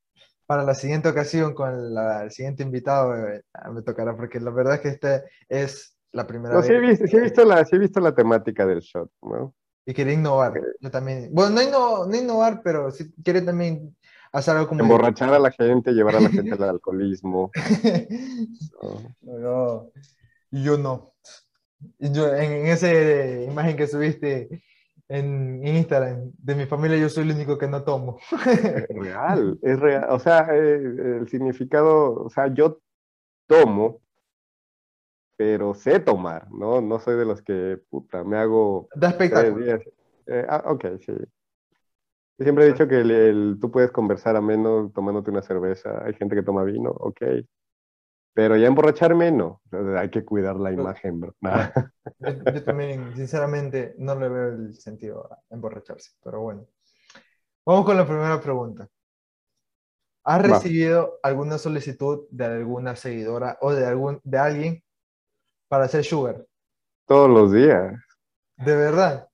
[0.52, 4.50] Para la siguiente ocasión, con la- el siguiente invitado, eh, ya me tocará, porque la
[4.50, 6.68] verdad es que esta es la primera No, vez.
[6.68, 9.54] sí he visto, sí he visto la, sí he visto la temática del shot, ¿no?
[9.86, 10.60] Y quería innovar.
[10.78, 11.30] Yo también.
[11.32, 13.96] Bueno, no, inno- no innovar, pero sí quiere también
[14.30, 14.82] hacer algo como.
[14.84, 17.50] Emborrachar a la gente, llevar a la gente al alcoholismo.
[18.82, 19.14] ¿no?
[19.22, 19.92] No, yo,
[20.50, 21.14] yo no.
[21.98, 24.62] Yo, en, en esa imagen que subiste
[25.08, 28.18] en, en Instagram de mi familia, yo soy el único que no tomo.
[28.32, 30.06] Es real, es real.
[30.10, 30.74] O sea, eh,
[31.20, 32.80] el significado, o sea, yo
[33.46, 34.00] tomo,
[35.36, 36.80] pero sé tomar, ¿no?
[36.80, 39.64] No soy de los que, puta, me hago Da tres espectáculo.
[39.64, 39.80] días.
[40.26, 41.12] Eh, ah, ok, sí.
[42.38, 46.02] Yo siempre he dicho que el- el- tú puedes conversar ameno tomándote una cerveza.
[46.04, 47.20] Hay gente que toma vino, ok.
[48.34, 49.60] Pero ya emborracharme, no.
[49.98, 51.34] Hay que cuidar la imagen, bro.
[51.40, 51.70] Nah.
[52.18, 56.66] Yo, yo también, sinceramente, no le veo el sentido a emborracharse, pero bueno.
[57.66, 58.88] Vamos con la primera pregunta.
[60.24, 60.54] ¿Has Va.
[60.54, 64.84] recibido alguna solicitud de alguna seguidora o de, algún, de alguien
[65.68, 66.46] para hacer sugar?
[67.06, 67.94] Todos los días.
[68.56, 69.28] ¿De verdad?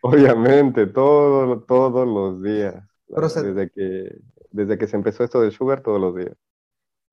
[0.00, 2.74] Obviamente, todo, todos los días.
[3.08, 4.18] Pero, desde que,
[4.50, 6.36] desde que se empezó esto del sugar, todos los días.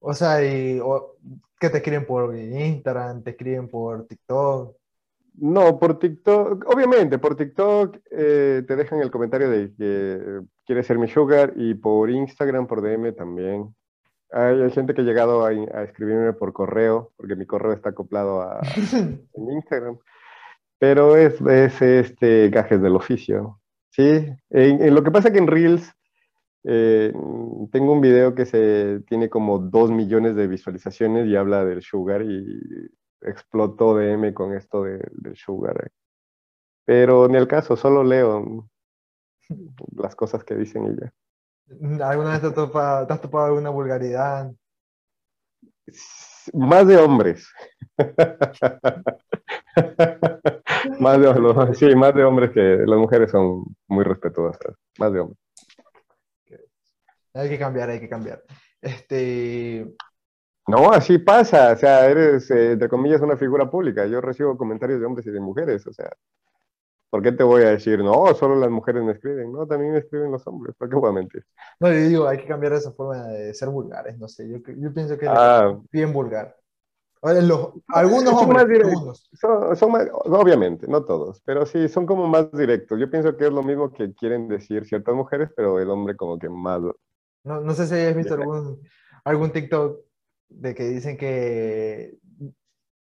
[0.05, 1.15] O sea, y, o-
[1.59, 3.23] ¿qué te escriben por Instagram?
[3.23, 4.75] ¿Te escriben por TikTok?
[5.35, 10.99] No, por TikTok, obviamente, por TikTok eh, te dejan el comentario de que quieres ser
[10.99, 13.73] mi sugar y por Instagram, por DM también.
[14.31, 17.89] Hay, hay gente que ha llegado a, a escribirme por correo, porque mi correo está
[17.89, 18.61] acoplado a
[18.93, 19.97] en Instagram.
[20.79, 23.59] Pero es, es este gajes del oficio.
[23.91, 24.03] Sí,
[24.49, 25.93] en, en lo que pasa que en Reels
[26.63, 27.13] eh,
[27.71, 32.21] tengo un video que se tiene como dos millones de visualizaciones y habla del sugar
[32.23, 32.61] y
[33.21, 35.91] explotó DM con esto de- del sugar.
[36.85, 38.67] Pero ni el caso, solo leo
[39.95, 41.13] las cosas que dicen ya.
[42.09, 44.51] ¿Alguna vez te, topa- te has topado alguna vulgaridad?
[46.53, 47.47] Más de hombres.
[50.99, 54.75] más de, sí, más de hombres que las mujeres son muy respetuosas.
[54.99, 55.42] Más de hombres.
[57.33, 58.43] Hay que cambiar, hay que cambiar.
[58.81, 59.93] Este,
[60.67, 61.73] No, así pasa.
[61.73, 64.05] O sea, eres, eh, entre comillas, una figura pública.
[64.07, 65.85] Yo recibo comentarios de hombres y de mujeres.
[65.87, 66.09] O sea,
[67.09, 69.51] ¿por qué te voy a decir, no, solo las mujeres me escriben?
[69.51, 70.75] No, también me escriben los hombres.
[70.77, 71.45] ¿Por qué voy a mentir?
[71.79, 74.93] no, yo digo, hay que cambiar esa forma de ser vulgares, no sé, yo, yo
[74.93, 75.77] pienso que es Ah.
[75.91, 76.55] bien vulgar.
[77.21, 79.29] Los- algunos son hombres, más directos.
[79.33, 82.99] Son, son más- obviamente, no todos, pero sí, son como más directos.
[82.99, 86.37] Yo pienso que es lo mismo que quieren decir ciertas mujeres, pero el hombre como
[86.37, 86.81] que más...
[87.43, 88.81] No, no sé si hayas visto algún,
[89.25, 89.99] algún TikTok
[90.49, 92.17] de que dicen que,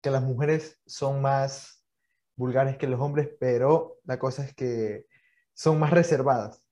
[0.01, 1.83] que las mujeres son más
[2.35, 5.07] vulgares que los hombres, pero la cosa es que
[5.53, 6.63] son más reservadas.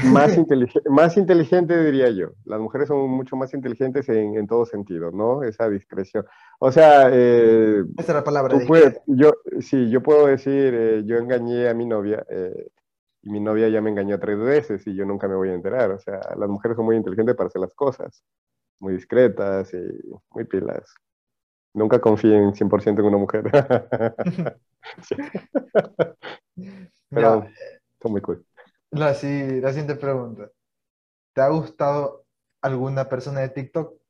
[0.00, 2.28] Más, intelige- más inteligente, diría yo.
[2.44, 5.42] Las mujeres son mucho más inteligentes en, en todo sentido, ¿no?
[5.42, 6.24] Esa discreción.
[6.60, 8.58] O sea, eh, Esa es la palabra.
[8.66, 12.68] puedes, yo, sí, yo puedo decir, eh, yo engañé a mi novia eh,
[13.22, 15.90] y mi novia ya me engañó tres veces y yo nunca me voy a enterar.
[15.92, 18.24] O sea, las mujeres son muy inteligentes para hacer las cosas,
[18.80, 19.78] muy discretas y
[20.30, 20.94] muy pilas.
[21.74, 23.44] Nunca confíen 100% en una mujer.
[25.02, 25.16] Sí,
[27.12, 27.54] pero
[28.02, 28.44] son muy cool.
[28.90, 30.50] la, si- la siguiente pregunta.
[31.34, 32.26] ¿Te ha gustado
[32.62, 34.00] alguna persona de TikTok?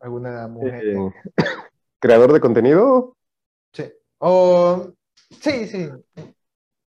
[0.00, 0.84] ¿Alguna mujer?
[0.84, 1.10] Eh,
[2.00, 3.16] ¿Creador de contenido?
[3.72, 3.84] Sí.
[4.18, 4.92] O,
[5.40, 5.88] sí, sí.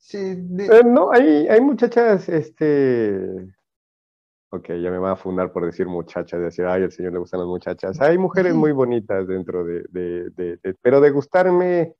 [0.08, 3.54] Sí, Eh, no, hay, hay muchachas, este...
[4.52, 7.42] Ok, ya me van a fundar por decir muchachas, decir, ay, al señor le gustan
[7.42, 8.00] las muchachas.
[8.00, 11.94] Hay mujeres muy bonitas dentro de, de- de- de- pero de gustarme,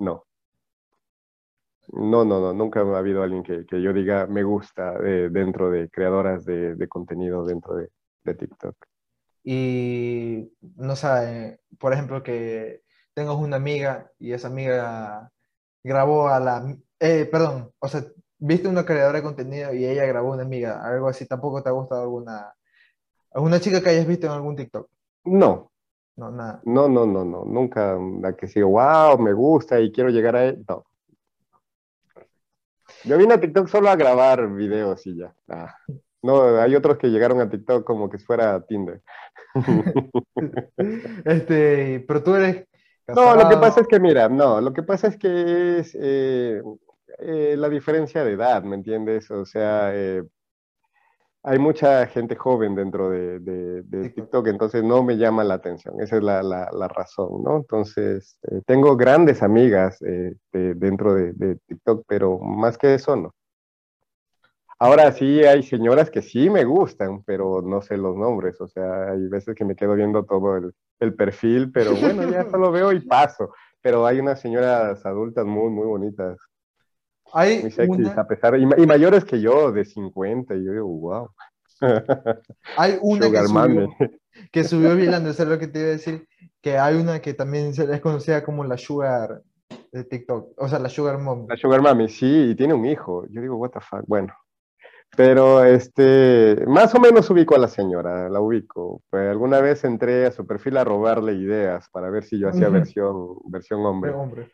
[0.00, 0.24] no.
[1.92, 5.70] No, no, no, nunca ha habido alguien que, que yo diga me gusta eh, dentro
[5.70, 7.88] de creadoras de, de contenido dentro de,
[8.24, 8.74] de TikTok.
[9.44, 12.82] y no sabe, por ejemplo, que
[13.14, 15.30] tengas una amiga y esa amiga
[15.84, 18.04] grabó a la, eh, perdón, o sea,
[18.38, 21.72] viste una creadora de contenido y ella grabó una amiga, algo así, tampoco te ha
[21.72, 22.54] gustado alguna,
[23.32, 24.88] alguna chica que hayas visto en algún TikTok.
[25.26, 25.70] No,
[26.16, 26.64] No, nada.
[26.64, 30.46] no, no, no, no, nunca la que sigo, wow, me gusta y quiero llegar a
[30.46, 30.86] él, no.
[33.04, 35.34] Yo vine a TikTok solo a grabar videos y ya.
[35.48, 35.74] Ah,
[36.22, 39.02] No, hay otros que llegaron a TikTok como que fuera Tinder.
[41.24, 42.66] Este, pero tú eres
[43.08, 46.62] No, lo que pasa es que, mira, no, lo que pasa es que es eh,
[47.18, 49.30] eh, la diferencia de edad, ¿me entiendes?
[49.30, 50.22] O sea, eh,
[51.42, 54.46] hay mucha gente joven dentro de, de- de TikTok.
[54.48, 57.56] Entonces no me llama la atención, esa es la, la- la razón, ¿no?
[57.58, 60.36] Entonces, eh, tengo grandes amigas de-
[60.74, 63.34] dentro de, de TikTok, pero más que eso, no.
[64.78, 69.10] Ahora sí hay señoras que sí me gustan, pero no sé los nombres, o sea,
[69.12, 72.92] hay veces que me quedo viendo todo el, el perfil, pero bueno, ya solo veo
[72.92, 73.50] y paso.
[73.80, 76.38] Pero hay unas señoras adultas muy, muy bonitas,
[77.34, 80.72] Hay muy una, a pesar, y, ma- y mayores que yo, de 50, y yo
[80.72, 81.30] digo, wow.
[82.76, 83.88] hay una que subió, mami.
[84.52, 86.26] que subió bailando, eso es lo que te iba a decir,
[86.62, 89.42] que hay una que también es conocida como la Sugar
[89.92, 91.46] de TikTok, o sea, la Sugar Mom.
[91.48, 93.26] La Sugar Mami, sí, y tiene un hijo.
[93.30, 94.32] Yo digo, what the fuck, bueno.
[95.16, 99.02] Pero este, más o menos ubico a la señora, la ubico.
[99.10, 102.66] Pues, alguna vez entré a su perfil a robarle ideas para ver si yo hacía
[102.66, 102.74] Ujú.
[102.74, 104.10] versión, versión hombre.
[104.10, 104.50] Eh, hombre.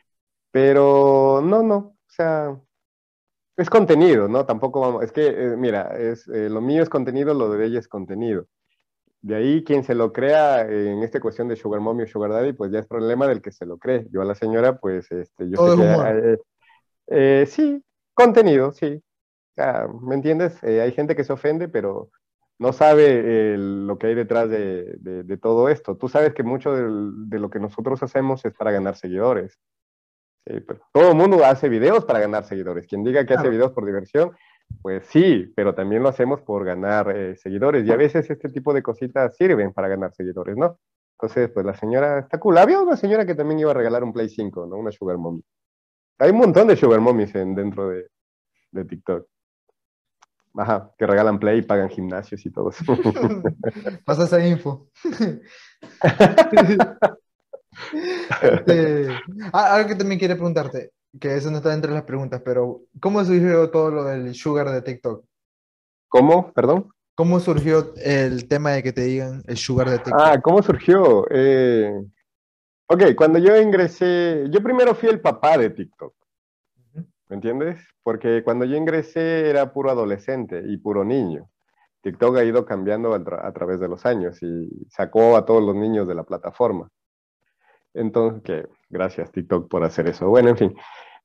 [0.51, 2.59] Pero no, no, o sea,
[3.61, 4.47] es contenido, ¿no?
[4.47, 7.79] Tampoco vamos, es que, eh, mira, es, eh, lo mío es contenido, lo de ella
[7.79, 8.47] es contenido.
[9.23, 12.31] De ahí quien se lo crea eh, en esta cuestión de Sugar Mommy o Sugar
[12.33, 14.07] Daddy, pues ya es problema del que se lo cree.
[14.13, 16.39] Yo a la señora, pues, este, yo Todo sé es que, humor.
[17.09, 19.03] eh, sí, contenido, sí.
[20.03, 20.63] ¿me entiendes?
[20.65, 22.11] Hay gente que se ofende, pero
[22.59, 25.97] no sabe lo que hay detrás de, de- de todo esto.
[25.97, 29.59] Tú sabes que mucho de lo que nosotros hacemos es para ganar seguidores.
[30.47, 32.87] Sí, pero todo el mundo hace videos para ganar seguidores.
[32.87, 33.57] Quien diga que hace Claro.
[33.57, 34.33] videos por diversión,
[34.83, 37.87] pues sí, pero también lo hacemos por ganar eh, seguidores.
[37.87, 40.79] Y a veces este tipo de cositas sirven para ganar seguidores, ¿no?
[41.19, 42.57] Entonces, pues la señora está cool.
[42.57, 44.77] Había una señora que también iba a regalar un Play 5, ¿no?
[44.77, 45.43] Una Sugar Mommy.
[46.19, 48.07] Hay un montón de Sugar Mommies en, dentro de,
[48.71, 49.27] de TikTok.
[50.57, 52.85] Ajá, que regalan Play y pagan gimnasios y todo eso.
[54.05, 54.89] Pasa esa info.
[58.43, 59.09] Este,
[59.53, 63.25] ah, algo que también quiero preguntarte, que eso no está entre las preguntas, pero ¿cómo
[63.25, 65.25] surgió todo lo del sugar de TikTok?
[66.09, 66.53] ¿Cómo?
[66.53, 66.89] Perdón.
[67.15, 70.21] ¿Cómo surgió el tema de que te digan el sugar de TikTok?
[70.21, 71.27] Ah, ¿cómo surgió?
[71.31, 71.93] Eh,
[72.87, 76.15] ok, cuando yo ingresé, yo primero fui el papá de TikTok.
[77.29, 77.79] ¿me entiendes?
[78.03, 81.49] Porque cuando yo ingresé era puro adolescente y puro niño.
[82.03, 85.63] TikTok ha ido cambiando a, tra- a través de los años y sacó a todos
[85.63, 86.89] los niños de la plataforma.
[87.95, 90.29] Entonces, que gracias TikTok por hacer eso.
[90.29, 90.77] Bueno, en fin.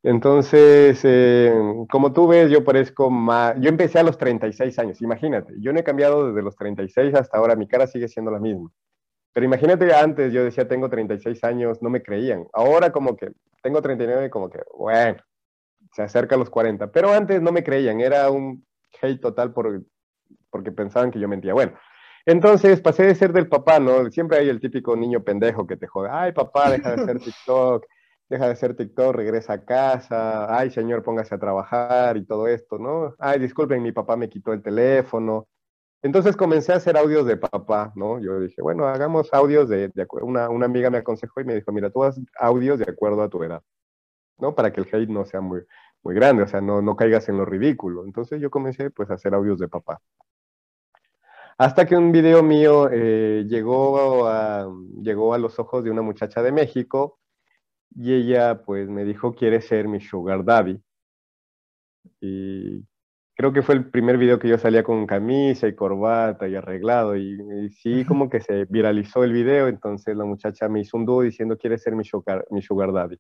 [0.04, 1.52] Entonces, eh,
[1.90, 5.80] como tú ves, yo parezco más, yo empecé a los 36 años, imagínate, yo no
[5.80, 8.70] he cambiado desde los 36 hasta ahora, mi cara sigue siendo la misma.
[9.34, 12.46] Pero imagínate antes, yo decía, tengo 36 años, no me creían.
[12.54, 13.32] Ahora como que
[13.64, 15.18] tengo 39, como que, bueno,
[15.92, 16.92] se acerca a los 40.
[16.92, 18.66] Pero antes no me creían, era un
[19.02, 19.84] hate total por,
[20.52, 21.54] porque pensaban que yo mentía.
[21.54, 21.74] Bueno,
[22.26, 24.10] entonces pasé de ser del papá, ¿no?
[24.12, 27.86] Siempre hay el típico niño pendejo que te jode, ay papá, deja de hacer TikTok,
[28.30, 32.78] deja de hacer TikTok, regresa a casa, ay señor, póngase a trabajar y todo esto,
[32.78, 33.16] ¿no?
[33.20, 35.48] Ay, disculpen, mi papá me quitó el teléfono.
[36.02, 38.20] Entonces comencé a hacer audios de papá, ¿no?
[38.20, 40.08] Yo dije, bueno, hagamos audios de, de.
[40.22, 43.30] Una, una amiga me aconsejó y me dijo, mira, tú haz audios de acuerdo a
[43.30, 43.62] tu edad,
[44.40, 44.56] ¿no?
[44.56, 45.62] Para que el hate no sea muy,
[46.04, 48.06] muy grande, o sea, no, no caigas en lo ridículo.
[48.06, 50.00] Entonces yo comencé pues a hacer audios de papá.
[51.58, 54.70] Hasta que un video mío eh, llegó, a,
[55.02, 57.20] llegó a los ojos de una muchacha de México
[57.96, 60.82] y ella pues me dijo, quiere ser mi sugar daddy.
[62.20, 62.84] Y
[63.36, 67.16] creo que fue el primer video que yo salía con camisa y corbata y arreglado
[67.16, 71.06] y, y sí como que se viralizó el video, entonces la muchacha me hizo un
[71.06, 73.18] dúo diciendo, quiere ser mi sugar, mi sugar daddy.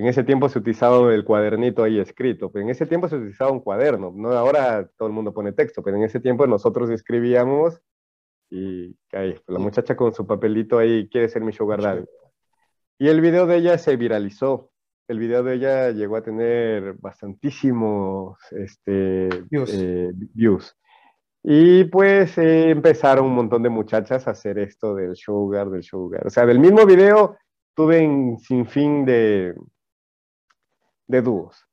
[0.00, 3.50] En ese tiempo se utilizaba el cuadernito ahí escrito, pero en ese tiempo se utilizaba
[3.50, 7.82] un cuaderno, no ahora todo el mundo pone texto, pero en ese tiempo nosotros escribíamos
[8.48, 12.06] y ahí, la muchacha con su papelito ahí quiere ser mi sugar daddy.
[12.98, 14.70] Y el video de ella se viralizó.
[15.06, 19.70] El video de ella llegó a tener bastantísimos este, Views.
[19.74, 20.78] eh, views.
[21.42, 26.26] Y pues eh, empezaron un montón de muchachas a hacer esto del sugar, del sugar.
[26.26, 27.36] O sea, del mismo video
[27.74, 29.54] tuve un sinfín de,
[31.10, 31.66] de dúos.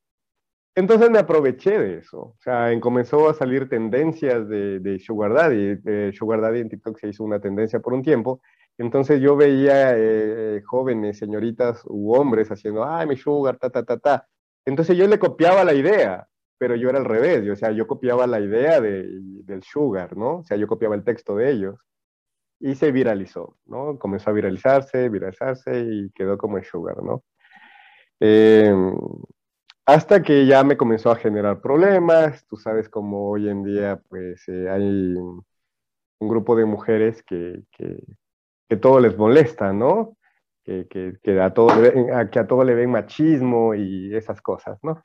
[0.76, 2.20] Entonces me aproveché de eso.
[2.20, 5.76] O sea, comenzó a salir tendencias de, de Sugar Daddy.
[5.76, 8.42] De Sugar Daddy en TikTok se hizo una tendencia por un tiempo.
[8.78, 13.98] Entonces yo veía eh, jóvenes, señoritas u hombres haciendo, ay, mi sugar, ta, ta, ta,
[13.98, 14.28] ta.
[14.66, 16.28] Entonces yo le copiaba la idea,
[16.60, 17.50] pero yo era al revés.
[17.50, 19.08] O sea, yo copiaba la idea de,
[19.46, 20.40] del sugar, ¿no?
[20.40, 21.76] O sea, yo copiaba el texto de ellos.
[22.60, 23.98] Y se viralizó, ¿no?
[24.00, 27.24] Comenzó a viralizarse, viralizarse y quedó como el sugar, ¿no?
[28.20, 28.74] Eh,
[29.86, 32.46] hasta que ya me comenzó a generar problemas.
[32.48, 35.44] Tú sabes cómo hoy en día pues eh, hay un
[36.20, 38.04] grupo de mujeres que, que,
[38.68, 40.18] que todo les molesta, ¿no?
[40.64, 41.70] Que, que, a todo,
[42.14, 45.02] a, que a todo le ven machismo y esas cosas, ¿no?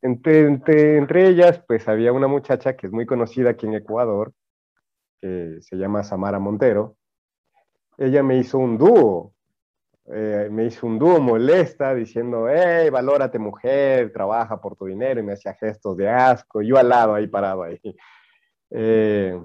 [0.00, 4.32] Entre, entre, entre, ellas, pues había una muchacha que es muy conocida aquí en Ecuador,
[5.20, 6.96] que se llama Samara Montero.
[7.98, 9.34] Ella me hizo un dúo
[10.08, 15.24] eh, me hizo un dúo molesta diciendo, hey, valórate mujer, trabaja por tu dinero, y
[15.24, 17.80] me hacía gestos de asco, yo al lado ahí parado ahí.
[18.70, 19.40] Eh,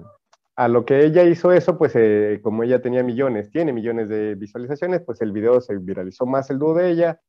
[0.54, 4.36] a lo que ella hizo eso, pues eh, como ella tenía millones, tiene millones de
[4.36, 7.20] visualizaciones, pues el video se viralizó más el dúo de ella.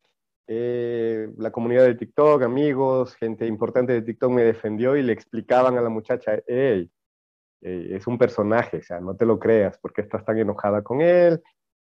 [1.37, 5.81] la comunidad de TikTok, amigos, gente importante de TikTok me defendió y le explicaban a
[5.81, 6.89] la muchacha, hey,
[7.61, 11.41] es un personaje, o sea, no te lo creas, porque estás tan enojada con él.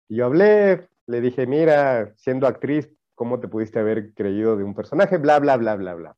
[0.09, 4.75] Y yo hablé, le dije, mira, siendo actriz, ¿cómo te pudiste haber creído de un
[4.75, 5.17] personaje?
[5.17, 6.17] Bla, bla, bla, bla, bla.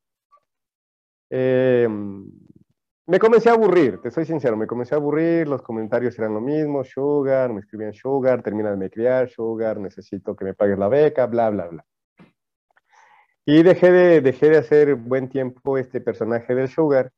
[1.29, 2.29] Em,
[3.07, 6.41] me comencé a aburrir, te soy sincero, me comencé a aburrir, los comentarios eran lo
[6.41, 10.89] mismo, Sugar, me escribían Sugar, termina de me criar, Sugar, necesito que me pagues la
[10.89, 11.85] beca, bla, bla, bla.
[13.45, 17.13] Y dejé de, dejé de hacer buen tiempo este personaje del Sugar,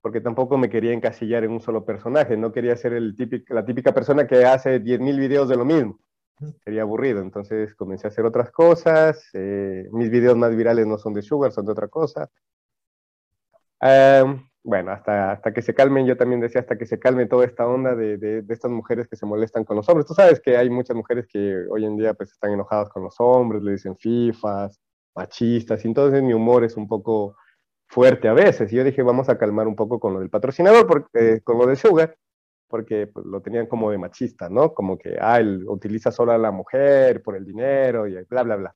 [0.00, 3.66] porque tampoco me quería encasillar en un solo personaje, no quería ser el típico, la
[3.66, 5.98] típica persona que hace 10.000 videos de lo mismo
[6.64, 7.20] sería aburrido.
[7.20, 9.28] Entonces comencé a hacer otras cosas.
[9.34, 12.30] Eh, mis videos más virales no son de Sugar, son de otra cosa.
[13.80, 17.44] Em, bueno, hasta, hasta que se calmen, yo también decía, hasta que se calme toda
[17.44, 20.06] esta onda de, de, estas mujeres que se molestan con los hombres.
[20.06, 23.16] Tú sabes que hay muchas mujeres que hoy en día pues están enojadas con los
[23.18, 24.80] hombres, le dicen fifas,
[25.14, 27.36] machistas, y entonces mi humor es un poco
[27.88, 28.72] fuerte a veces.
[28.72, 31.66] Y yo dije, vamos a calmar un poco con lo del patrocinador, porque, con lo
[31.66, 32.16] de Sugar,
[32.72, 34.72] porque pues, lo tenían como de machista, ¿no?
[34.72, 38.56] Como que, ah, él utiliza solo a la mujer por el dinero y bla, bla,
[38.56, 38.74] bla.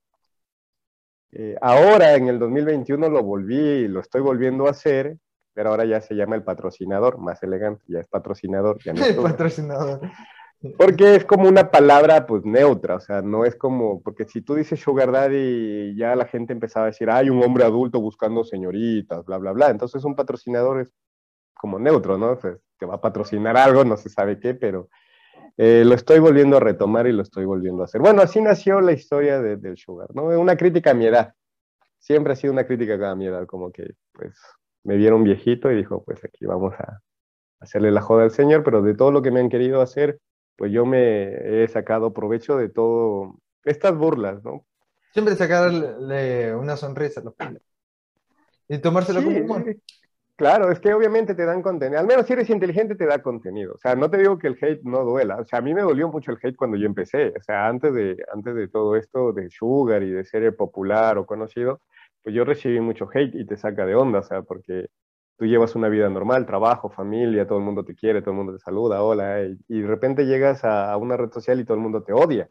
[1.32, 5.16] Eh, ahora, en el 2021, lo volví, lo estoy volviendo a hacer,
[5.54, 8.78] pero ahora ya se llama el patrocinador, más elegante, ya es patrocinador.
[8.84, 10.02] Ya no es patrocinador.
[10.76, 14.56] Porque es como una palabra pues neutra, o sea, no es como, porque si tú
[14.56, 19.24] dices sugar daddy, ya la gente empezaba a decir, hay un hombre adulto buscando señoritas,
[19.24, 19.70] bla, bla, bla.
[19.70, 20.92] Entonces un patrocinador es
[21.56, 22.38] como neutro, ¿no?
[22.38, 24.88] que va a patrocinar algo, no se sabe qué, pero
[25.56, 28.00] eh, lo estoy volviendo a retomar y lo estoy volviendo a hacer.
[28.00, 30.24] Bueno, así nació la historia de, del Sugar, ¿no?
[30.38, 31.32] Una crítica a mi edad.
[31.98, 34.38] Siempre ha sido una crítica a mi edad, como que, pues,
[34.84, 37.00] me vieron viejito y dijo, pues aquí vamos a
[37.60, 40.20] hacerle la joda al Señor, pero de todo lo que me han querido hacer,
[40.56, 44.64] pues yo me he sacado provecho de todo, estas burlas, ¿no?
[45.12, 47.34] Siempre sacarle una sonrisa a los
[48.68, 49.76] y tomárselo como humor.
[50.36, 51.98] Claro, es que obviamente te dan contenido.
[51.98, 53.74] Al menos si eres inteligente te da contenido.
[53.74, 55.36] O sea, no te digo que el hate no duela.
[55.40, 57.32] O sea, a mí me dolió mucho el hate cuando yo empecé.
[57.38, 61.24] O sea, antes de, antes de todo esto de Sugar y de ser popular o
[61.24, 61.80] conocido,
[62.22, 64.18] pues yo recibí mucho hate y te saca de onda.
[64.18, 64.88] O sea, porque
[65.38, 68.52] tú llevas una vida normal, trabajo, familia, todo el mundo te quiere, todo el mundo
[68.52, 69.42] te saluda, hola.
[69.42, 72.12] Y, y de repente llegas a, a, una red social y todo el mundo te
[72.12, 72.50] odia.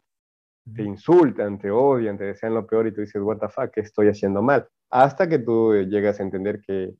[0.74, 3.82] Te insultan, te odian, te desean lo peor y tú dices, what the fuck, ¿qué
[3.82, 4.68] estoy haciendo mal?
[4.90, 6.94] Hasta que tú llegas a entender que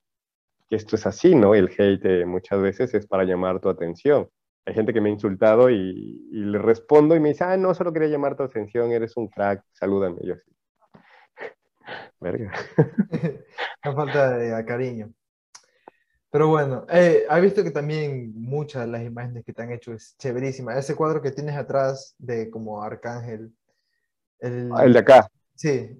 [0.68, 1.55] que esto es así, ¿no?
[1.55, 4.29] El hate eh, muchas veces es para llamar tu atención.
[4.64, 7.92] Hay gente que me ha insultado y, le respondo y me dice, ah, no, solo
[7.92, 10.18] quería llamar tu atención, eres un crack, salúdame.
[10.24, 10.50] yo así.
[12.20, 12.52] Verga.
[13.85, 15.12] no falta de cariño.
[16.31, 19.92] Pero bueno, eh, ¿has visto que también muchas de las imágenes que te han hecho
[19.92, 20.76] es chéverísima?
[20.76, 23.55] Ese cuadro que tienes atrás de como Arcángel.
[24.40, 25.31] El, ah, el de acá.
[25.55, 25.98] Sí,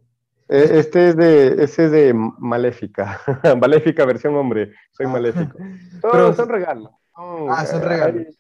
[0.49, 3.21] este es de, ese es de Maléfica.
[3.61, 4.73] Maléfica versión hombre.
[4.93, 5.11] Soy ah.
[5.11, 5.59] maléfico.
[6.03, 6.91] Pero, son regalos.
[7.15, 8.39] ah, son regalos.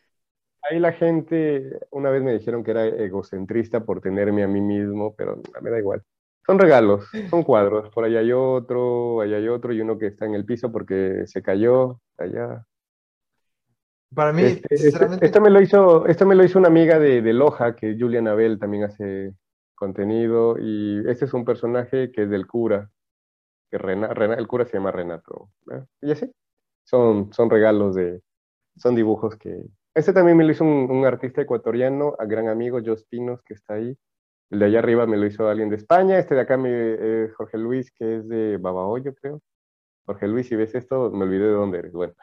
[0.68, 5.14] Ahí, la gente, una vez me dijeron que era egocentrista por tenerme a mí mismo,
[5.14, 6.02] pero me da igual.
[6.44, 7.88] Son regalos, son cuadros.
[7.90, 11.22] Por allá hay otro, allá hay otro y uno que está en el piso porque
[11.26, 12.00] se cayó.
[12.18, 12.66] Allá.
[14.12, 15.26] Para mí, este, este, sinceramente...
[15.26, 18.26] esto, me lo hizo, esto me lo hizo una amiga de, de Loja, que Julian
[18.26, 19.34] Abel también hace
[19.76, 22.90] contenido y este es un personaje que es del cura,
[23.70, 25.50] que Rena, el cura se llama Renato.
[26.00, 26.30] Y así,
[26.84, 28.22] son, son regalos de,
[28.76, 29.64] son dibujos que...
[29.94, 33.74] Este también me lo hizo un, artista ecuatoriano, a gran amigo, Jos Pinos, que está
[33.74, 33.96] ahí.
[34.50, 36.56] El de allá arriba me lo hizo alguien de España, este de acá
[37.36, 39.40] Jorge Luis, que es de Babahoyo, creo.
[40.04, 41.92] Jorge Luis, si ves esto, me olvidé de dónde eres.
[41.92, 42.14] Bueno,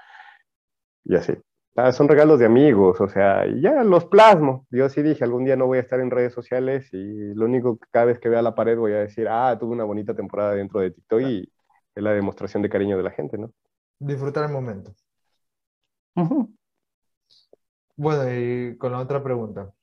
[1.05, 1.33] y así.
[1.75, 4.67] Ah, son regalos de amigos, o sea, y ya los plasmo.
[4.69, 7.79] Yo sí dije, algún día no voy a estar en redes sociales y lo único
[7.79, 10.53] que cada vez que vea la pared voy a decir, ah, tuve una bonita temporada
[10.53, 11.51] dentro de TikTok y
[11.95, 13.51] es la demostración de cariño de la gente, ¿no?
[13.97, 14.93] Disfrutar el momento.
[17.95, 19.73] Bueno, y con la otra pregunta.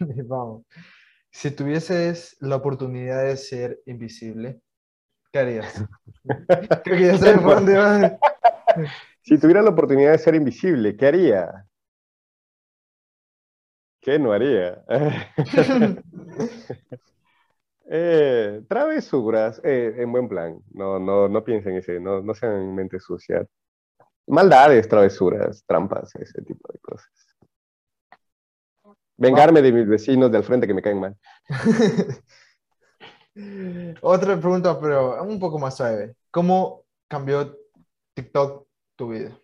[0.00, 0.66] Vamos.
[1.30, 4.60] Si tuvieses la oportunidad de ser invisible,
[5.32, 5.84] ¿qué harías?
[6.84, 8.12] Creo que ya sabes por dónde vas.
[9.24, 11.66] Si tuviera la oportunidad de ser invisible, ¿qué haría?
[14.02, 14.84] ¿Qué no haría?
[17.86, 20.58] eh, travesuras, eh, en buen plan.
[20.72, 23.46] No, no, no piensen ese, no, no sean mente sucia.
[24.26, 27.10] Maldades, travesuras, trampas, ese tipo de cosas.
[29.16, 31.16] Vengarme de mis vecinos del frente que me caen mal.
[34.02, 36.14] Otra pregunta, pero un poco más suave.
[36.30, 37.56] ¿Cómo cambió
[38.12, 38.66] TikTok
[38.96, 39.38] tu vida?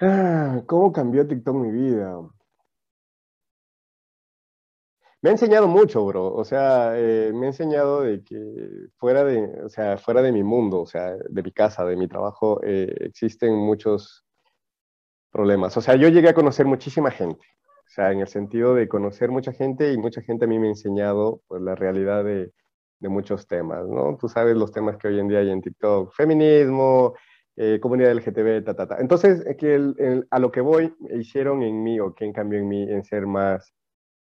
[0.00, 2.20] Ah, ¿Cómo cambió TikTok mi vida?
[5.22, 6.34] Me ha enseñado mucho, bro.
[6.34, 10.42] O sea, eh, me ha enseñado de que fuera de, o sea, fuera de mi
[10.42, 14.24] mundo, o sea, de mi casa, de mi trabajo, eh, existen muchos
[15.30, 15.76] problemas.
[15.76, 17.44] O sea, yo llegué a conocer muchísima gente.
[17.86, 20.68] O sea, en el sentido de conocer mucha gente y mucha gente a mí me
[20.68, 22.52] ha enseñado pues, la realidad de,
[23.02, 24.16] de muchos temas, ¿no?
[24.18, 27.14] Tú sabes los temas que hoy en día hay en TikTok, feminismo,
[27.56, 28.98] eh, comunidad LGTB, ta, ta, ta.
[29.00, 33.02] Entonces, que a lo que voy, hicieron en mí, o que cambió en mí, en
[33.04, 33.74] ser más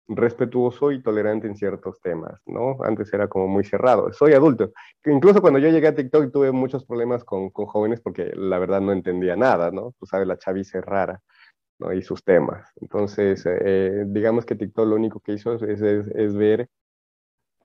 [0.08, 2.78] respetuoso y tolerante en ciertos temas, ¿no?
[2.84, 4.14] Antes era como muy cerrado.
[4.14, 4.72] Soy adulto.
[5.06, 8.80] Incluso cuando yo llegué a TikTok tuve muchos problemas con, con jóvenes porque la verdad
[8.80, 9.94] no entendía nada, ¿no?
[10.00, 11.22] Tú sabes, la chaviza es rara,
[11.80, 11.94] ¿no?
[11.94, 12.72] Y sus temas.
[12.82, 16.70] Entonces, eh, digamos que TikTok lo único que hizo es, es ver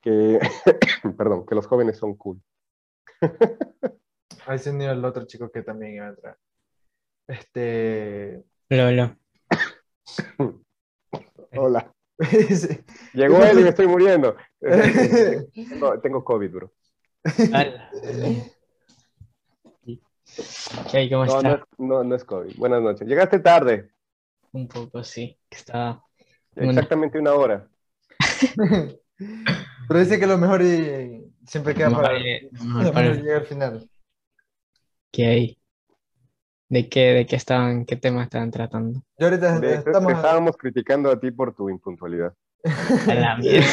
[0.03, 0.40] que,
[1.16, 2.42] perdón, que los jóvenes son cool.
[4.46, 6.36] Ahí se unió el otro chico que también iba a entrar.
[7.28, 8.42] Este.
[8.70, 9.18] Hola, hola.
[11.55, 11.94] Hola.
[13.14, 14.36] Llegó él y me estoy muriendo.
[15.78, 16.72] No, tengo COVID, bro.
[20.90, 21.66] ¿Qué ¿Cómo no, está?
[21.78, 22.57] No, no, es COVID.
[22.57, 23.07] Buenas noches.
[23.07, 23.90] Llegaste tarde.
[24.53, 25.38] Un poco, sí.
[25.50, 26.05] Estaba...
[26.55, 27.68] Exactamente una hora.
[29.93, 32.18] Pero dice que lo mejor y siempre queda para,
[32.95, 33.90] para llegar al final.
[35.11, 35.59] ¿Qué hay?
[36.70, 39.03] ¿De qué, de qué estaban, qué tema estaban tratando?
[39.18, 40.12] Yo ahorita de, estamos...
[40.14, 42.32] estábamos criticando a ti por tu impuntualidad.
[43.07, 43.66] A la mierda.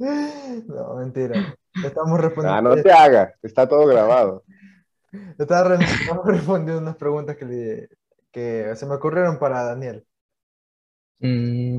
[0.66, 1.56] no, mentira.
[1.84, 2.58] Estamos respondiendo.
[2.58, 4.42] Ah, no te hagas, está todo grabado.
[5.38, 5.78] Estaba
[6.24, 7.88] respondiendo unas preguntas que, le,
[8.32, 10.04] que se me ocurrieron para Daniel.
[11.20, 11.78] Mm.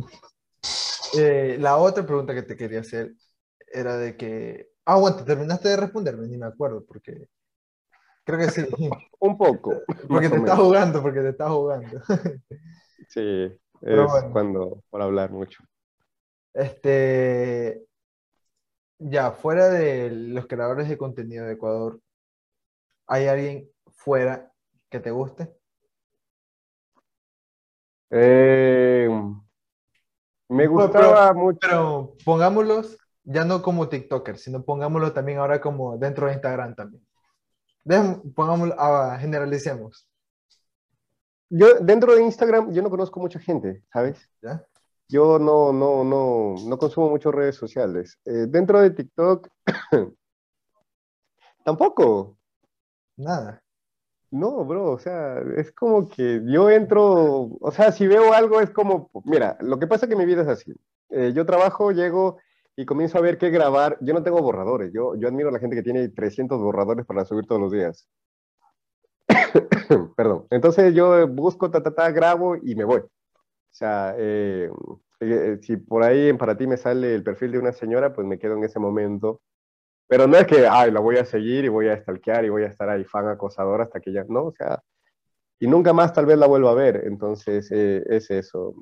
[1.13, 3.13] Eh, la otra pregunta que te quería hacer
[3.71, 4.69] era de que.
[4.85, 7.27] Ah, bueno, terminaste de responderme, ni me acuerdo, porque.
[8.23, 8.65] Creo que sí.
[9.19, 9.73] Un poco.
[10.07, 12.01] Porque te estás jugando, porque te estás jugando.
[13.09, 14.31] Sí, es bueno.
[14.33, 15.63] cuando, por hablar mucho.
[16.53, 17.85] Este.
[18.99, 22.01] Ya, fuera de los creadores de contenido de Ecuador,
[23.07, 24.51] ¿hay alguien fuera
[24.89, 25.55] que te guste?
[28.09, 28.56] Eh,
[30.69, 31.59] me gustaba pero, mucho.
[31.61, 37.03] Pero pongámoslos ya no como TikToker, sino pongámoslo también ahora como dentro de Instagram también.
[38.35, 40.07] pongámoslo, ah, generalicemos.
[41.49, 44.29] Yo dentro de Instagram, yo no conozco mucha gente, ¿sabes?
[44.41, 44.65] ¿Ya?
[45.09, 48.19] Yo no, no, no, no consumo muchas redes sociales.
[48.25, 49.47] Eh, dentro de TikTok,
[51.63, 52.37] tampoco.
[53.15, 53.61] Nada.
[54.29, 58.69] No, bro, o sea, es como que yo entro, o sea, si veo algo es
[58.71, 60.73] como, mira, lo que pasa es que mi vida es así.
[61.09, 62.37] Eh, yo trabajo, llego
[62.75, 63.97] y comienzo a ver qué grabar.
[64.01, 67.23] Yo no tengo borradores, yo, yo admiro a la gente que tiene 300 borradores para
[67.23, 68.07] subir todos los días.
[70.17, 70.45] Perdón.
[70.49, 72.99] Entonces yo busco, ta, ta, ta, grabo y me voy.
[72.99, 73.09] O
[73.71, 74.69] sea, eh,
[75.21, 78.39] eh, si por ahí para ti me sale el perfil de una señora, pues me
[78.39, 79.41] quedo en ese momento
[80.07, 82.63] pero no es que, ay, la voy a seguir y voy a stalkear y voy
[82.63, 84.81] a estar ahí fan acosador hasta que ya, no, o sea,
[85.59, 87.03] y nunca más tal vez la vuelva a ver.
[87.05, 88.75] Entonces, eh, es eso.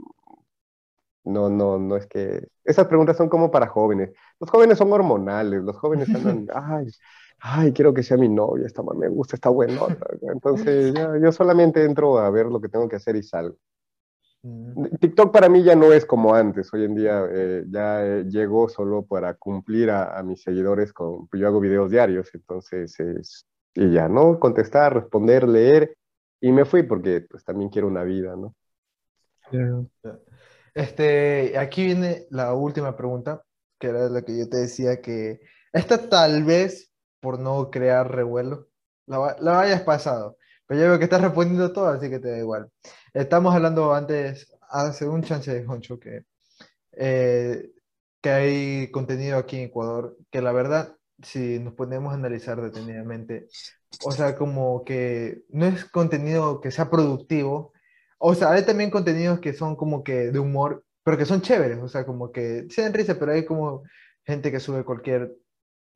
[1.23, 2.47] No, no, no es que...
[2.63, 4.11] Esas preguntas son como para jóvenes.
[4.39, 6.88] Los jóvenes son hormonales, los jóvenes andan, ay,
[7.39, 9.88] ay, quiero que sea mi novia, esta me gusta, está bueno.
[10.21, 13.57] Entonces, ya, yo solamente entro a ver lo que tengo que hacer y salgo.
[14.99, 16.73] TikTok para mí ya no es como antes.
[16.73, 21.27] Hoy en día eh, ya eh, llego solo para cumplir a, a, mis seguidores con.
[21.27, 23.47] Pues yo hago videos diarios, entonces es.
[23.73, 24.39] Y ya, ¿no?
[24.39, 25.97] Contestar, responder, leer.
[26.39, 28.55] Y me fui porque pues también quiero una vida, ¿no?
[30.73, 33.43] Este, aquí viene la última pregunta,
[33.79, 35.39] que era la que yo te decía que
[35.73, 38.67] esta tal vez por no crear revuelo.
[39.07, 40.37] La, la hayas pasado.
[40.68, 42.70] Pero ya veo que estás respondiendo todo, así que te da igual.
[43.13, 46.26] Estamos hablando antes, hace un chance de Honcho, que,
[46.93, 47.72] eh,
[48.22, 53.47] que hay contenido aquí en Ecuador, que la verdad, si nos ponemos a analizar detenidamente,
[54.03, 57.74] o sea, como que no es contenido que sea productivo,
[58.18, 61.80] o sea, hay también contenidos que son como que de humor, pero que son chéveres,
[61.80, 63.84] o sea, como que se dan risa, pero hay como
[64.26, 65.36] gente que sube cualquier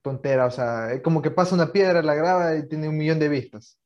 [0.01, 3.29] tontera, o sea, como que pasa una piedra, la graba y tiene un millón de
[3.29, 3.79] vistas.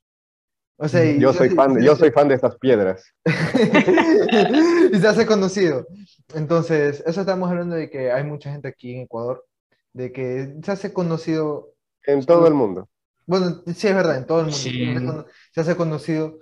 [0.77, 3.05] O sea, Yo soy hace- fan, de- yo soy fan de estas piedras.
[4.91, 5.87] y se hace conocido.
[6.33, 9.45] Entonces, eso estamos hablando de que hay mucha gente aquí en Ecuador,
[9.93, 11.73] de que se hace conocido,
[12.05, 12.89] En todo el mundo.
[13.25, 14.71] bueno, sí es verdad, en todo el mundo, Sí.
[14.71, 16.39] se hace cono- se hace conocido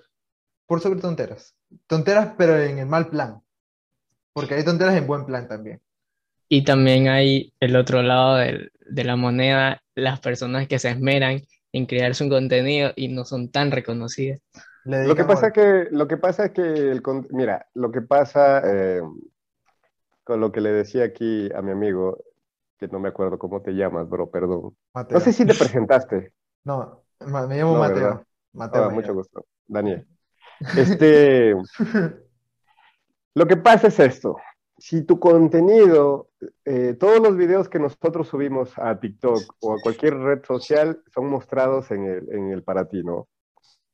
[0.65, 1.55] por sobre tonteras.
[1.87, 3.41] Tonteras, pero en el mal plan.
[4.33, 5.81] Porque hay tonteras en buen plan también.
[6.47, 11.41] Y también hay el otro lado del- de la moneda, las personas que se esmeran
[11.73, 14.39] en crearse un contenido y no son tan reconocidas.
[14.85, 17.01] Lo que pasa que, lo que pasa es que el,
[17.31, 19.01] mira, lo que pasa eh,
[20.23, 22.17] con lo que le decía aquí a mi amigo,
[22.79, 24.75] que no me acuerdo cómo te llamas, bro, perdón.
[24.93, 25.19] Mateo.
[25.19, 26.33] No sé si te presentaste.
[26.63, 27.95] No, me llamo No, Mateo.
[27.95, 28.25] ¿verdad?
[28.53, 29.19] Mateo Ah, me mucho llamo.
[29.19, 30.07] gusto, Daniel.
[30.75, 31.53] Este,
[33.35, 34.35] lo que pasa es esto.
[34.81, 36.29] Si tu contenido,
[36.65, 41.27] eh, todos los videos que nosotros subimos a TikTok o a cualquier red social son
[41.27, 43.27] mostrados en el, en el para ti, ¿no?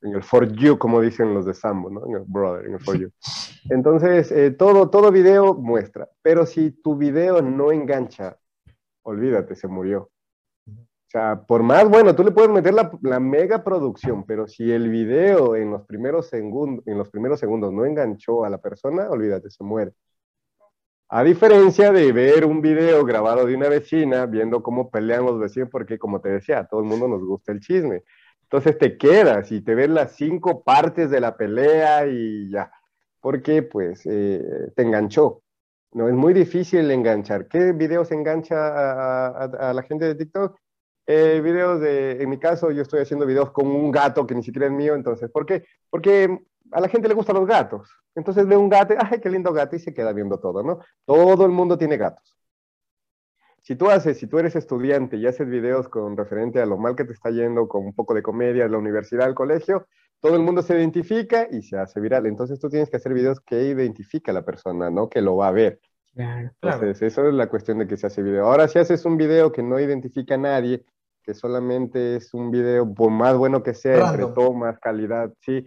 [0.02, 2.06] En el for you, como dicen los de Sambo, ¿no?
[2.06, 3.10] En el brother, en el for you.
[3.70, 6.08] Entonces, eh, todo, todo video muestra.
[6.22, 8.38] Pero si tu video no engancha,
[9.04, 10.10] olvídate, se murió.
[10.70, 14.72] O sea, por más, bueno, tú le puedes meter la, la mega producción, pero si
[14.72, 19.10] el video en los, primeros segundos, en los primeros segundos no enganchó a la persona,
[19.10, 19.92] olvídate, se muere.
[21.10, 25.70] A diferencia de ver un video grabado de una vecina, viendo cómo pelean los vecinos,
[25.72, 28.04] porque como te decía, a todo el mundo nos gusta el chisme.
[28.44, 32.72] Entonces te quedas y te ves las cinco partes de la pelea y ya.
[33.22, 34.42] Porque pues eh,
[34.76, 35.44] te enganchó.
[35.94, 37.48] No es muy difícil enganchar.
[37.48, 38.58] ¿Qué videos engancha
[39.28, 40.58] a, la gente de TikTok?
[41.08, 44.44] Eh, videos de, en mi caso, yo estoy haciendo videos con un gato que ni
[44.44, 45.64] siquiera es mío, entonces, ¿por qué?
[45.90, 46.38] Porque
[46.72, 47.90] a la gente le gustan los gatos.
[48.16, 50.80] Entonces ve un gato, ay, qué lindo gato, y se queda viendo todo, ¿no?
[51.06, 52.36] Todo el mundo tiene gatos.
[53.62, 56.96] Si tú haces, si tú eres estudiante y haces videos con referente a lo mal
[56.96, 59.88] que te está yendo, con un poco de comedia, de la universidad, al colegio,
[60.22, 62.26] todo el mundo se identifica y se hace viral.
[62.26, 65.10] Entonces tú tienes que hacer videos que identifica a la persona, ¿no?
[65.10, 65.80] Que lo va a ver.
[66.14, 66.52] Claro.
[66.60, 66.78] Claro.
[66.78, 68.46] Entonces, eso es la cuestión de que se hace video.
[68.46, 70.84] Ahora, si haces un video que no identifica a nadie,
[71.22, 74.34] que solamente es un video, por más bueno que sea, entre Random.
[74.34, 75.66] tomas, calidad, sí.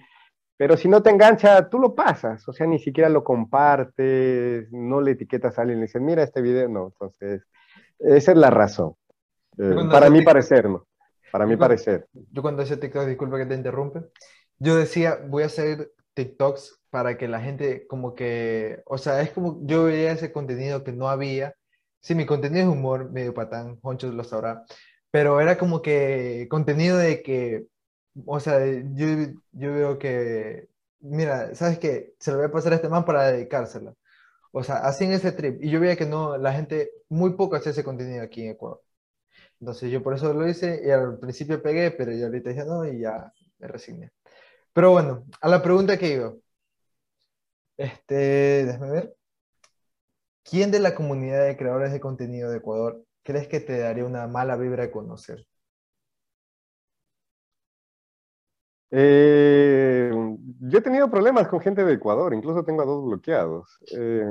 [0.60, 2.46] Pero si no te engancha, tú lo pasas.
[2.46, 6.22] O sea, ni siquiera lo compartes, no le etiquetas a alguien y le dices, mira
[6.22, 6.68] este video.
[6.68, 7.42] No, entonces,
[7.98, 8.94] esa es la razón.
[9.56, 10.86] Eh, para TikTok- parecer, ¿no?
[11.32, 12.06] Para mi parecer.
[12.12, 14.02] Yo cuando hacía TikTok, disculpa que te interrumpe,
[14.58, 19.30] yo decía, voy a hacer TikToks para que la gente como que, o sea, es
[19.30, 21.54] como yo veía ese contenido que no había.
[22.02, 24.64] Sí, mi contenido es humor, medio patán, Honcho lo sabrá,
[25.10, 27.66] pero era como que contenido de que,
[28.26, 28.58] o sea,
[28.94, 29.06] yo,
[29.52, 30.68] yo veo que,
[31.00, 32.14] mira, ¿sabes qué?
[32.18, 33.94] Se lo voy a pasar a este man para dedicársela.
[34.52, 35.62] O sea, así en ese trip.
[35.62, 38.82] Y yo veía que no, la gente, muy poco hace ese contenido aquí en Ecuador.
[39.60, 42.84] Entonces yo por eso lo hice y al principio pegué, pero yo ahorita dije no
[42.86, 44.12] y ya me resigné.
[44.72, 46.34] Pero bueno, a la pregunta que iba.
[47.76, 49.16] Este, déjame ver.
[50.42, 54.26] ¿Quién de la comunidad de creadores de contenido de Ecuador crees que te daría una
[54.26, 55.46] mala vibra de conocer?
[58.90, 60.10] Eh,
[60.60, 63.78] yo he tenido problemas con gente de Ecuador, incluso tengo a dos bloqueados.
[63.92, 64.24] Eh,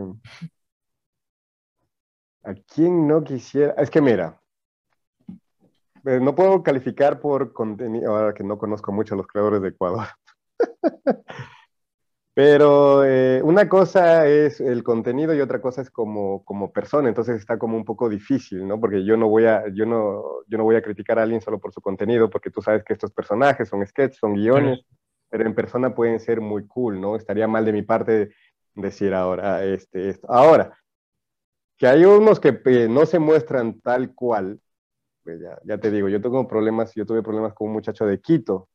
[2.43, 3.73] ¿a quién no quisiera?
[3.77, 4.41] Es que mira,
[6.05, 9.69] eh, no puedo calificar por contenido, ahora que no conozco mucho a los creadores de
[9.69, 10.07] Ecuador.
[12.41, 17.35] Pero eh, una cosa es el contenido y otra cosa es como, como persona, entonces
[17.35, 18.79] está como un poco difícil, ¿no?
[18.79, 21.59] Porque yo no voy a, yo no, yo no voy a criticar a alguien solo
[21.59, 24.79] por su contenido, porque tú sabes que estos personajes son sketches, son guiones,
[25.27, 27.17] pero en persona pueden ser muy cool, ¿no?
[27.17, 28.29] Estaría mal de mi parte
[28.73, 30.31] decir ahora este, esto.
[30.31, 30.79] Ahora,
[31.77, 34.61] que hay unos que eh, no se muestran tal cual,
[35.25, 38.21] pues ya, ya te digo, yo tengo problemas, yo tuve problemas con un muchacho de
[38.21, 38.69] Quito,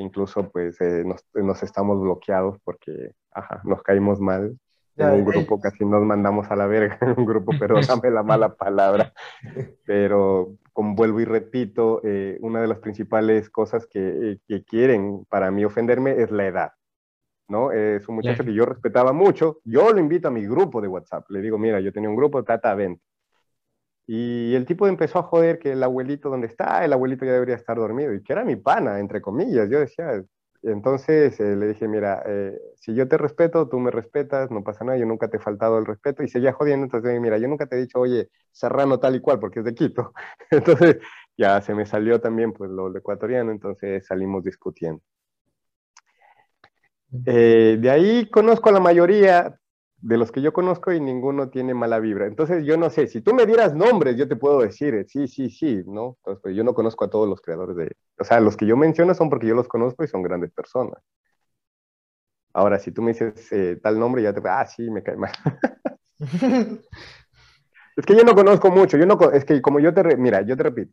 [0.00, 4.56] incluso pues eh, nos, nos estamos bloqueados porque, ajá, nos caímos mal.
[4.96, 8.22] En un eh, grupo casi nos mandamos a la verga en un grupo, perdóname la
[8.22, 9.12] mala palabra,
[9.84, 15.24] pero como vuelvo y repito, eh, una de las principales cosas que, eh, que quieren
[15.28, 16.72] para mí ofenderme es la edad.
[17.48, 17.72] ¿no?
[17.72, 19.60] Es un muchacho que yo respetaba mucho.
[19.64, 21.28] Yo lo invito a mi grupo de WhatsApp.
[21.30, 23.02] Le digo, mira, yo tenía un grupo, Tata, vente.
[24.06, 26.84] Y el tipo empezó a joder que el abuelito, ¿dónde está?
[26.84, 28.12] El abuelito ya debería estar dormido.
[28.12, 29.68] Y que era mi pana, entre comillas.
[29.70, 30.22] Yo decía,
[30.62, 34.84] entonces eh, le dije, mira, eh, si yo te respeto, tú me respetas, no pasa
[34.84, 36.22] nada, yo nunca te he faltado el respeto.
[36.22, 39.40] Y seguía jodiendo, entonces, mira, yo nunca te he dicho, oye, Serrano tal y cual,
[39.40, 40.12] porque es de Quito.
[40.50, 40.98] entonces
[41.36, 45.02] ya se me salió también pues lo, ecuatoriano, entonces salimos discutiendo.
[47.26, 49.58] Eh, de ahí conozco a la mayoría,
[50.04, 52.26] de los que yo conozco y ninguno tiene mala vibra.
[52.26, 55.26] Entonces, yo no sé, si tú me dieras nombres, yo te puedo decir, eh, sí,
[55.28, 56.18] sí, sí, ¿no?
[56.18, 57.96] Entonces, pues, yo no conozco a todos los creadores de...
[58.18, 61.02] O sea, los que yo menciono son porque yo los conozco y son grandes personas.
[62.52, 64.42] Ahora, si tú me dices eh, tal nombre, ya te...
[64.46, 65.32] Ah, sí, me cae mal.
[67.96, 69.18] es que yo no conozco mucho, yo no...
[69.32, 70.18] Es que como yo te...
[70.18, 70.92] Mira, yo te repito,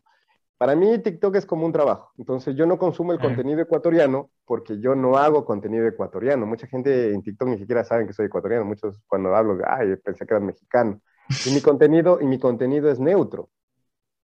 [0.62, 2.12] para mí TikTok es como un trabajo.
[2.20, 6.45] Entonces yo no consumo el contenido ecuatoriano porque yo no hago contenido ecuatoriano.
[6.45, 8.64] Mucha gente en TikTok ni siquiera saben que soy ecuatoriano.
[8.64, 11.01] Muchos cuando hablo, ay, pensé que era mexicano.
[11.47, 13.49] Y mi contenido, y mi contenido es neutro.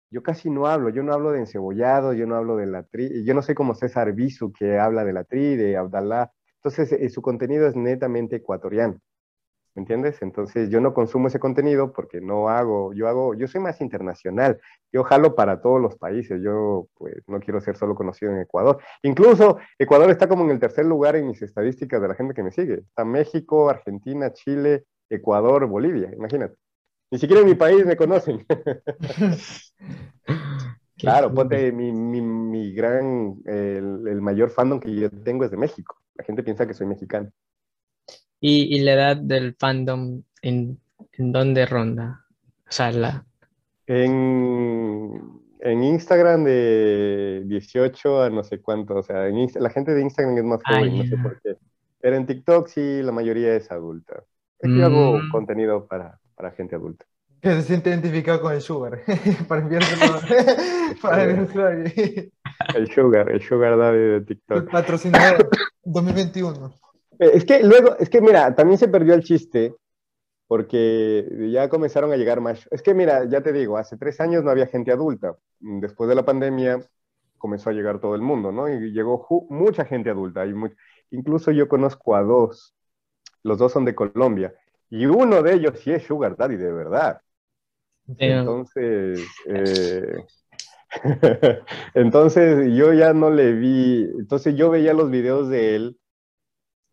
[0.08, 3.22] Yo casi no hablo, yo no hablo de encebollado, yo no hablo de la tri,
[3.22, 6.32] yo no soy como César Bisu que habla de la tri, de Abdalá.
[6.54, 8.98] Entonces eh, su contenido es netamente ecuatoriano.
[9.74, 10.22] ¿Me entiendes?
[10.22, 14.60] Entonces yo no consumo ese contenido porque no hago, yo hago, yo soy más internacional,
[14.92, 18.78] yo jalo para todos los países, yo pues no quiero ser solo conocido en Ecuador.
[19.02, 22.42] Incluso Ecuador está como en el tercer lugar en mis estadísticas de la gente que
[22.42, 22.74] me sigue.
[22.74, 26.56] Está México, Argentina, Chile, Ecuador, Bolivia, imagínate.
[27.10, 28.44] Ni siquiera en mi país me conocen.
[30.96, 35.56] claro, ponte mi, mi, mi gran, el, el mayor fandom que yo tengo es de
[35.56, 35.96] México.
[36.14, 37.30] La gente piensa que soy mexicano.
[38.46, 40.78] ¿Y, la edad del fandom en,
[41.12, 42.26] en dónde ronda?
[42.68, 43.24] O sea, la...
[43.86, 50.36] En, en Instagram de 18 a no sé cuánto, o sea, la gente de Instagram
[50.36, 51.56] es más ah, joven, no sé por qué.
[52.02, 54.22] Pero en TikTok sí, la mayoría es adulta.
[54.62, 55.30] Aquí hago mm.
[55.30, 57.06] contenido para, para gente adulta.
[57.40, 59.00] Que se siente identificado con el Sugar,
[59.48, 60.20] para enviárselo,
[61.00, 61.68] para enviárselo
[62.74, 64.70] El Sugar, el Sugar Daddy de TikTok.
[64.70, 65.48] Patrocinador
[65.82, 66.83] 2021.
[67.18, 69.74] Eh, es que luego, es que mira, también se perdió el chiste
[70.46, 72.68] porque ya comenzaron a llegar más.
[72.70, 75.36] Es que mira, ya te digo, hace tres años no había gente adulta.
[75.58, 76.80] Después de la pandemia
[77.38, 78.68] comenzó a llegar todo el mundo, ¿no?
[78.68, 80.46] Y llegó mucha gente adulta.
[80.46, 80.54] Y
[81.10, 82.74] incluso yo conozco a dos.
[83.42, 84.54] Los dos son de Colombia.
[84.90, 87.20] Y uno de ellos sí es Sugar Daddy, de verdad.
[88.06, 90.24] Entonces, eh,
[91.94, 94.04] entonces yo ya no le vi.
[94.18, 95.98] Entonces yo veía los videos de él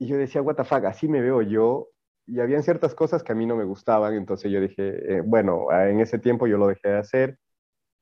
[0.02, 1.90] y yo decía, what the fuck, así me veo yo.
[2.26, 5.68] Y habían ciertas cosas que a mí no me gustaban, entonces yo dije, eh, bueno,
[5.70, 7.38] ah, en ese tiempo yo lo dejé de hacer,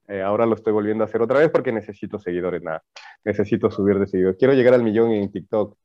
[0.07, 2.83] eh, ahora lo estoy volviendo a hacer otra vez porque necesito seguidores, nada,
[3.25, 4.37] necesito subir de seguidores.
[4.37, 5.75] Quiero llegar al millón en TikTok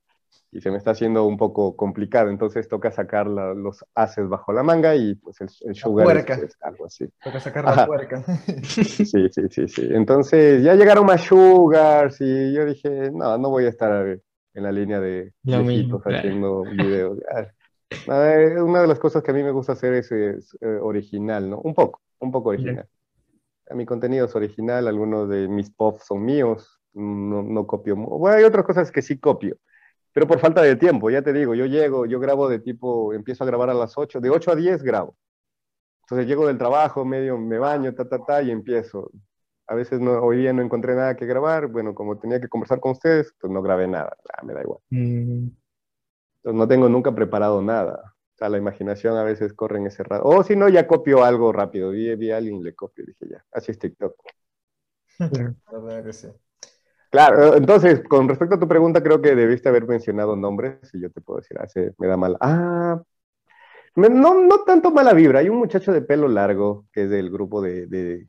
[0.53, 4.63] y se me está haciendo un poco complicado, entonces toca sacar los haces bajo la
[4.63, 7.09] manga y pues el, sugar es, algo así.
[7.25, 8.23] Toca sacar la puerca.
[8.63, 9.89] Sí, sí, sí, sí.
[9.91, 14.21] Entonces ya llegaron más sugars y yo dije, no, no voy a estar
[14.55, 17.19] en la línea de viejitos haciendo videos.
[18.07, 20.37] Una de las cosas que a mí me gusta hacer es, eh,
[20.81, 21.59] original, ¿no?
[21.61, 22.89] Un poco, un poco original.
[23.71, 27.97] Mi contenido es original, algunos de mis pops son míos, no, no copio.
[27.97, 29.57] Bueno, hay otras cosas que sí copio,
[30.13, 33.45] pero por falta de tiempo, ya te digo, yo llego, yo grabo de tipo, empiezo
[33.45, 35.17] a grabar a las 8, de 8 a 10 grabo.
[36.03, 39.11] Entonces llego del trabajo, medio me baño, ta, ta, ta, y empiezo
[39.67, 42.81] a veces no, hoy día no encontré nada que grabar, bueno, como tenía que conversar
[42.81, 44.81] con ustedes, pues no grabé nada, ah, me da igual.
[44.91, 45.49] Mm.
[46.37, 48.15] Entonces no tengo nunca preparado nada.
[48.35, 50.25] O sea, la imaginación a veces corre en ese rato.
[50.25, 51.91] O si no, ya copio algo rápido.
[51.91, 53.05] Vi, vi a alguien y le copio.
[53.07, 54.15] Dije, ya, así es TikTok.
[57.11, 61.13] Claro, entonces, con respecto a tu pregunta, creo que debiste haber mencionado nombres, y yo
[61.13, 62.37] te puedo decir, ah, me da mal.
[62.41, 63.01] Ah,
[63.95, 65.39] no, no tanto mala vibra.
[65.39, 68.29] Hay un muchacho de pelo largo que es del grupo de, de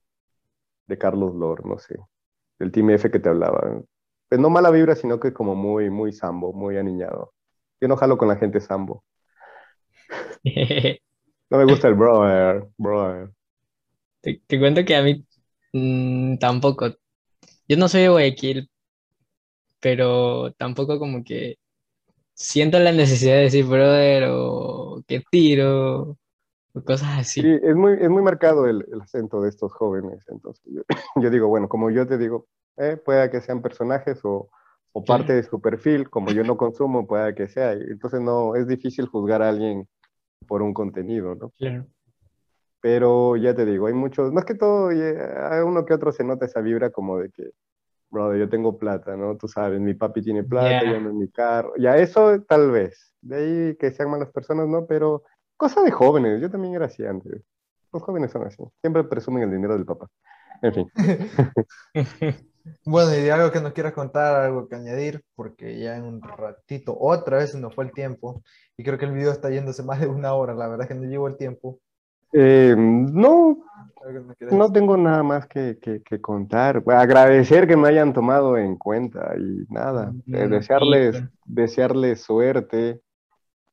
[0.97, 1.97] Carlos Lor, no sé,
[2.59, 3.81] del Team F que te hablaba.
[4.29, 7.33] Pues no mala vibra, sino que como muy, muy sambo, muy aniñado.
[7.81, 9.03] Yo no jalo con la gente sambo.
[11.49, 13.31] no me gusta el brother, brother.
[14.21, 15.23] Te, cuento que a mí
[15.73, 16.95] mm, tampoco.
[17.67, 18.69] Yo no soy de Guayaquil,
[19.79, 21.57] pero tampoco como que
[22.33, 26.17] siento la necesidad de decir brother o que tiro
[26.83, 27.41] cosas así.
[27.41, 30.25] Sí, es muy, es muy marcado el, el acento de estos jóvenes.
[30.27, 30.83] Entonces, yo,
[31.31, 32.47] digo, bueno, como yo te digo,
[32.77, 34.49] eh, pueda que sean personajes o,
[34.91, 37.73] o parte de su perfil, como yo no consumo, pueda que sea.
[37.73, 39.87] Entonces, no, es difícil juzgar a alguien
[40.47, 41.51] por un contenido, ¿no?
[41.51, 41.85] Claro.
[42.81, 46.45] Pero ya te digo, hay muchos, más que todo, hay uno que otro se nota
[46.45, 47.51] esa vibra como de que,
[48.09, 49.37] brother, yo tengo plata, ¿no?
[49.37, 51.73] Tú sabes, mi papi tiene plata, yo no en mi carro.
[51.77, 53.13] Ya eso tal vez.
[53.21, 54.85] De ahí que sean malas personas, ¿no?
[54.85, 55.23] Pero
[55.57, 57.41] Cosa de jóvenes, yo también era así antes.
[57.93, 58.63] Los jóvenes son así.
[58.81, 60.07] Siempre presumen el dinero del papá.
[60.61, 60.91] En fin.
[62.83, 66.21] Bueno, y de algo que nos quieras contar, algo que añadir, porque ya en un
[66.21, 68.41] ratito, otra vez nos fue el tiempo,
[68.75, 70.95] y creo que el video está yéndose más de una hora, la verdad es que
[70.95, 71.77] no llevo el tiempo.
[72.33, 73.57] Eh, no,
[74.49, 76.81] no tengo nada más que, que- que contar.
[76.87, 80.11] Agradecer que me hayan tomado en cuenta y nada.
[80.33, 82.99] eh, Mm, desearles, desearles suerte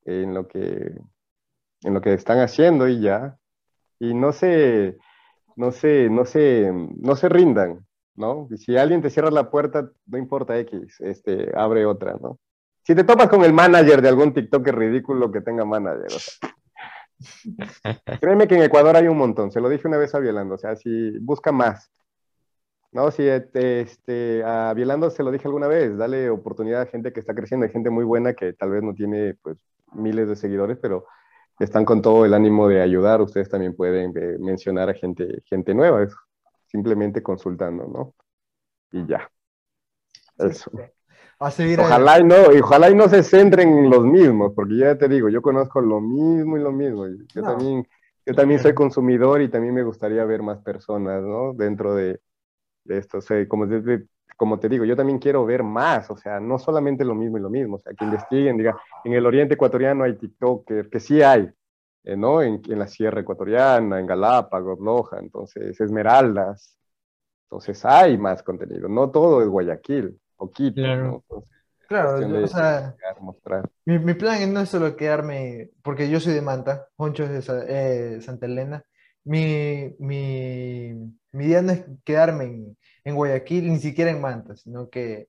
[0.04, 1.00] en lo que,
[1.82, 3.38] en lo que están haciendo y ya.
[3.98, 4.98] Y no se,
[5.56, 8.48] no se, no se, no se rindan, ¿no?
[8.50, 12.38] Y Si alguien te cierra la puerta, no importa X, este, abre otra, ¿no?
[12.82, 16.52] Si te topas con el manager de algún TikTok ridículo que tenga manager, o sea,
[18.20, 20.58] Créeme que en Ecuador hay un montón, se lo dije una vez a Violando, o
[20.58, 21.90] sea, si busca más.
[22.90, 27.12] No, si este, este, a Violando se lo dije alguna vez, dale oportunidad a gente
[27.12, 29.56] que está creciendo, hay gente muy buena que tal vez no tiene pues
[29.94, 31.06] miles de seguidores, pero
[31.58, 33.20] están con todo el ánimo de ayudar.
[33.20, 36.14] Ustedes también pueden eh, mencionar a gente, gente nueva, es
[36.66, 38.14] simplemente consultando, ¿no?
[38.92, 39.30] Y ya.
[40.38, 40.70] Eso.
[41.78, 45.08] Ojalá y no, y ojalá y no se centren en los mismos, porque ya te
[45.08, 47.06] digo, yo conozco lo mismo y lo mismo.
[47.08, 47.48] y Yo No.
[47.48, 47.86] también,
[48.26, 51.54] yo también soy consumidor y también me gustaría ver más personas, ¿no?
[51.54, 52.20] Dentro de,
[52.84, 53.18] de esto.
[53.18, 54.06] O sea, como, te-
[54.42, 57.40] como te digo, yo también quiero ver más, o sea, no solamente lo mismo y
[57.40, 61.22] lo mismo, o sea, que investiguen, diga, en el oriente ecuatoriano hay TikToker, que sí
[61.22, 61.48] hay,
[62.02, 62.42] eh, ¿no?
[62.42, 66.76] En, en la sierra ecuatoriana, en Galápagos, Loja, entonces, Esmeraldas.
[67.44, 71.04] Entonces hay más contenido, no todo es Guayaquil o Quito, Claro.
[71.04, 71.14] ¿no?
[71.14, 71.48] Entonces,
[71.86, 73.70] Claro, de o sea, mostrar.
[73.84, 77.64] mi, mi plan no es solo quedarme, porque yo soy de Manta, Poncho es de
[77.68, 78.82] eh, Santa Elena.
[79.22, 80.94] Mi, mi,
[81.30, 85.28] mi idea no es quedarme en, en Guayaquil, ni siquiera en Manta, sino que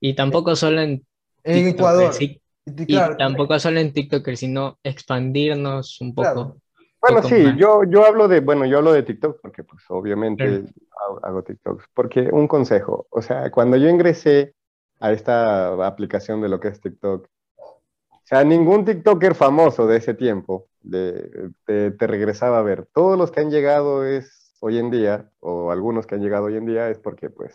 [0.00, 1.06] Y tampoco solo en
[1.44, 2.14] en TikTok, Ecuador.
[2.14, 6.32] sí, Y claro, tampoco solo en TikTok, sino expandirnos un poco.
[6.32, 6.56] Claro.
[7.00, 7.56] Bueno, sí, más.
[7.56, 10.64] yo, yo hablo de, bueno, yo hablo de TikTok porque pues obviamente Claro.
[11.06, 11.84] hago, hago TikToks.
[11.94, 14.54] Porque un consejo, o sea, cuando yo ingresé
[14.98, 20.14] a esta aplicación de lo que es TikTok, o sea, ningún TikToker famoso de ese
[20.14, 22.86] tiempo de, te, te regresaba a ver.
[22.92, 26.56] Todos los que han llegado es hoy en día, o algunos que han llegado hoy
[26.56, 27.54] en día, es porque pues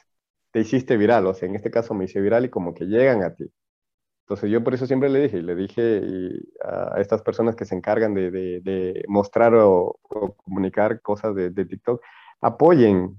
[0.51, 1.25] te hiciste viral.
[1.27, 3.51] O sea, en este caso me hice viral y como que llegan a ti.
[4.25, 6.01] Entonces yo por eso siempre le dije, y le dije
[6.63, 11.49] a estas personas que se encargan de, de- de mostrar o, o comunicar cosas de,
[11.51, 12.01] de TikTok,
[12.41, 13.17] apoyen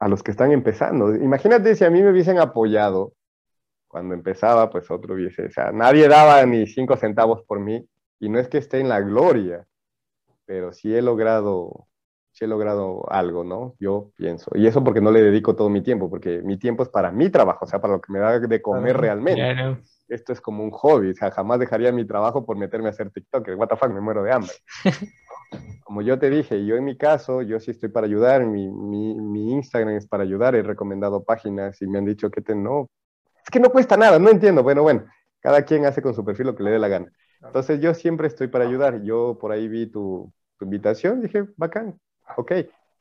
[0.00, 1.14] a los que están empezando.
[1.16, 3.14] Imagínate si a mí me hubiesen apoyado
[3.88, 7.86] cuando empezaba, pues otro hubiese, o sea, nadie daba ni cinco centavos por mí,
[8.20, 9.66] y no es que esté en la gloria,
[10.46, 11.88] pero sí he logrado,
[12.40, 13.74] sí he logrado algo, ¿no?
[13.78, 14.50] Yo pienso.
[14.54, 17.28] Y eso porque no le dedico todo mi tiempo, porque mi tiempo es para mi
[17.28, 19.78] trabajo, o sea, para lo que me da de comer realmente Claro.
[20.08, 23.10] esto es como un hobby, o sea, jamás dejaría mi trabajo por meterme a hacer
[23.10, 24.52] TikTok, what the fuck, me muero de hambre.
[25.84, 29.14] Como yo te dije, yo en mi caso, yo sí estoy para ayudar, mi, mi,
[29.16, 32.88] mi Instagram es para ayudar, he recomendado páginas y me han dicho que te no,
[33.42, 35.06] es que no cuesta nada, no entiendo, bueno, bueno,
[35.40, 37.10] cada quien hace con su perfil lo que le dé la gana.
[37.42, 41.98] Entonces yo siempre estoy para ayudar, yo por ahí vi tu, tu invitación, dije, bacán,
[42.36, 42.52] ok,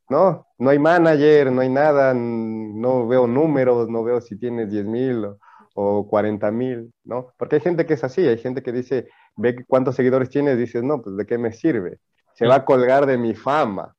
[0.10, 4.86] no, no hay manager, no hay nada, no veo números, no veo si tienes 10
[4.86, 5.40] mil o,
[5.76, 7.34] o 40 mil, ¿no?
[7.38, 10.84] Porque hay gente que es así, hay gente que dice, ve cuántos seguidores tienes, dices,
[10.84, 12.00] no, pues de qué me sirve,
[12.34, 13.96] se va a colgar de mi fama,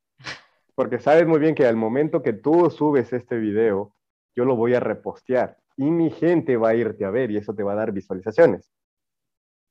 [0.74, 3.94] porque sabes muy bien que al momento que tú subes este video,
[4.34, 7.54] yo lo voy a repostear y mi gente va a irte a ver y eso
[7.54, 8.70] te va a dar visualizaciones.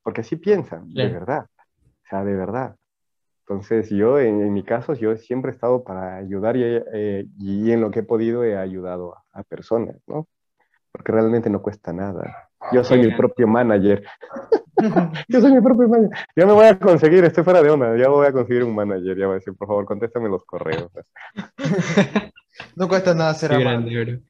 [0.03, 2.75] Porque así piensan, de verdad, o sea, de verdad.
[3.49, 6.61] Entonces yo, en, en mi caso, yo siempre he estado para ayudar y,
[6.93, 10.27] eh, y en lo que he podido he ayudado a, a personas, ¿no?
[10.91, 12.49] Porque realmente no cuesta nada.
[12.71, 13.23] Yo soy mi Claro.
[13.23, 14.03] propio manager.
[15.29, 16.17] Yo soy mi propio manager.
[16.35, 19.17] Ya me voy a conseguir, estoy fuera de onda, ya voy a conseguir un manager.
[19.17, 20.91] Ya voy a decir, por favor, contéstame los correos.
[22.75, 24.21] no cuesta nada ser amable.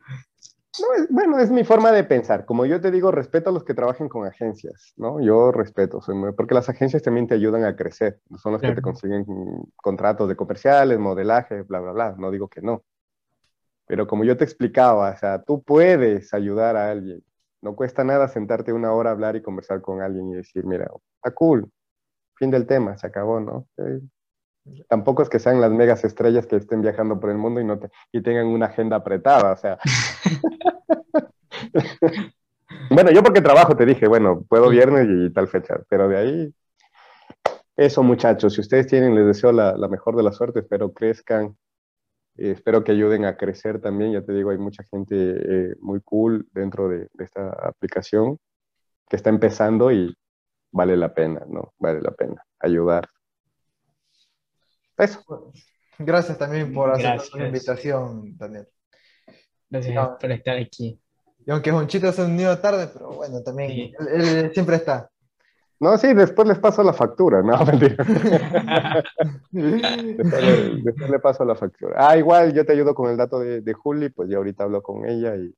[0.82, 2.46] No, es, bueno, es mi forma de pensar.
[2.46, 5.20] Como yo te digo, respeto a los que trabajen con agencias, ¿no?
[5.22, 8.20] Yo respeto, soy muy- porque las agencias también te ayudan a crecer.
[8.38, 9.26] Son las que te consiguen
[9.76, 12.16] contratos de comerciales, modelaje, bla, bla, bla.
[12.18, 12.84] No digo que no.
[13.88, 17.24] Pero como yo te explicaba, o sea, tú puedes ayudar a alguien.
[17.62, 20.90] No cuesta nada sentarte una hora a hablar y conversar con alguien y decir, mira,
[21.16, 21.70] está cool,
[22.36, 23.68] fin del tema, se acabó, ¿no?
[23.78, 24.00] Eh,
[24.88, 27.80] Tampoco es que sean las megas estrellas que estén viajando por el mundo y, no
[27.80, 29.80] te- y tengan una agenda apretada, o sea.
[32.90, 36.54] bueno, yo porque trabajo te dije, bueno, puedo viernes y tal fecha, pero de ahí,
[37.76, 41.58] eso muchachos, si ustedes tienen, les deseo la, la mejor de la suerte, espero crezcan,
[42.38, 46.02] eh, espero que ayuden a crecer también, ya te digo, hay mucha gente eh, muy
[46.02, 48.38] cool dentro de, de esta aplicación
[49.10, 50.16] que está empezando y
[50.72, 51.74] vale la pena, ¿no?
[51.80, 53.08] Vale la pena ayudar.
[54.98, 55.52] Eso.
[55.98, 58.68] Gracias también por aceptar la invitación, Daniel.
[59.70, 60.18] Gracias No.
[60.20, 61.00] por estar aquí.
[61.50, 63.94] Y aunque Jonchito se unió tarde, pero bueno, también Sí.
[63.98, 65.10] él, él siempre está.
[65.82, 68.06] No, sí, después les paso la factura, no, mentira.
[69.52, 71.96] Después le, después le paso la factura.
[71.98, 74.84] Ah, igual yo te ayudo con el dato de, de Juli, pues ya ahorita hablo
[74.84, 75.56] con ella y,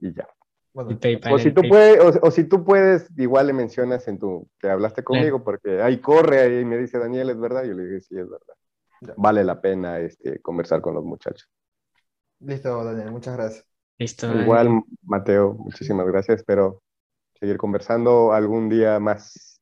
[0.00, 0.28] y ya.
[0.74, 0.98] Bueno,
[1.30, 4.70] O si, tú puedes, o, o si tú puedes, igual le mencionas en tu, que
[4.70, 7.64] hablaste conmigo, porque ahí corre, ahí me dice Daniel, ¿es verdad?
[7.64, 8.54] Yo le dije, sí, es verdad.
[9.00, 9.14] Ya.
[9.16, 11.48] Vale la pena este, conversar con los muchachos.
[12.40, 13.71] listo, Daniel, muchas gracias.
[14.26, 16.38] Igual, Mateo, muchísimas gracias.
[16.40, 16.82] Espero
[17.40, 19.61] seguir conversando algún día más.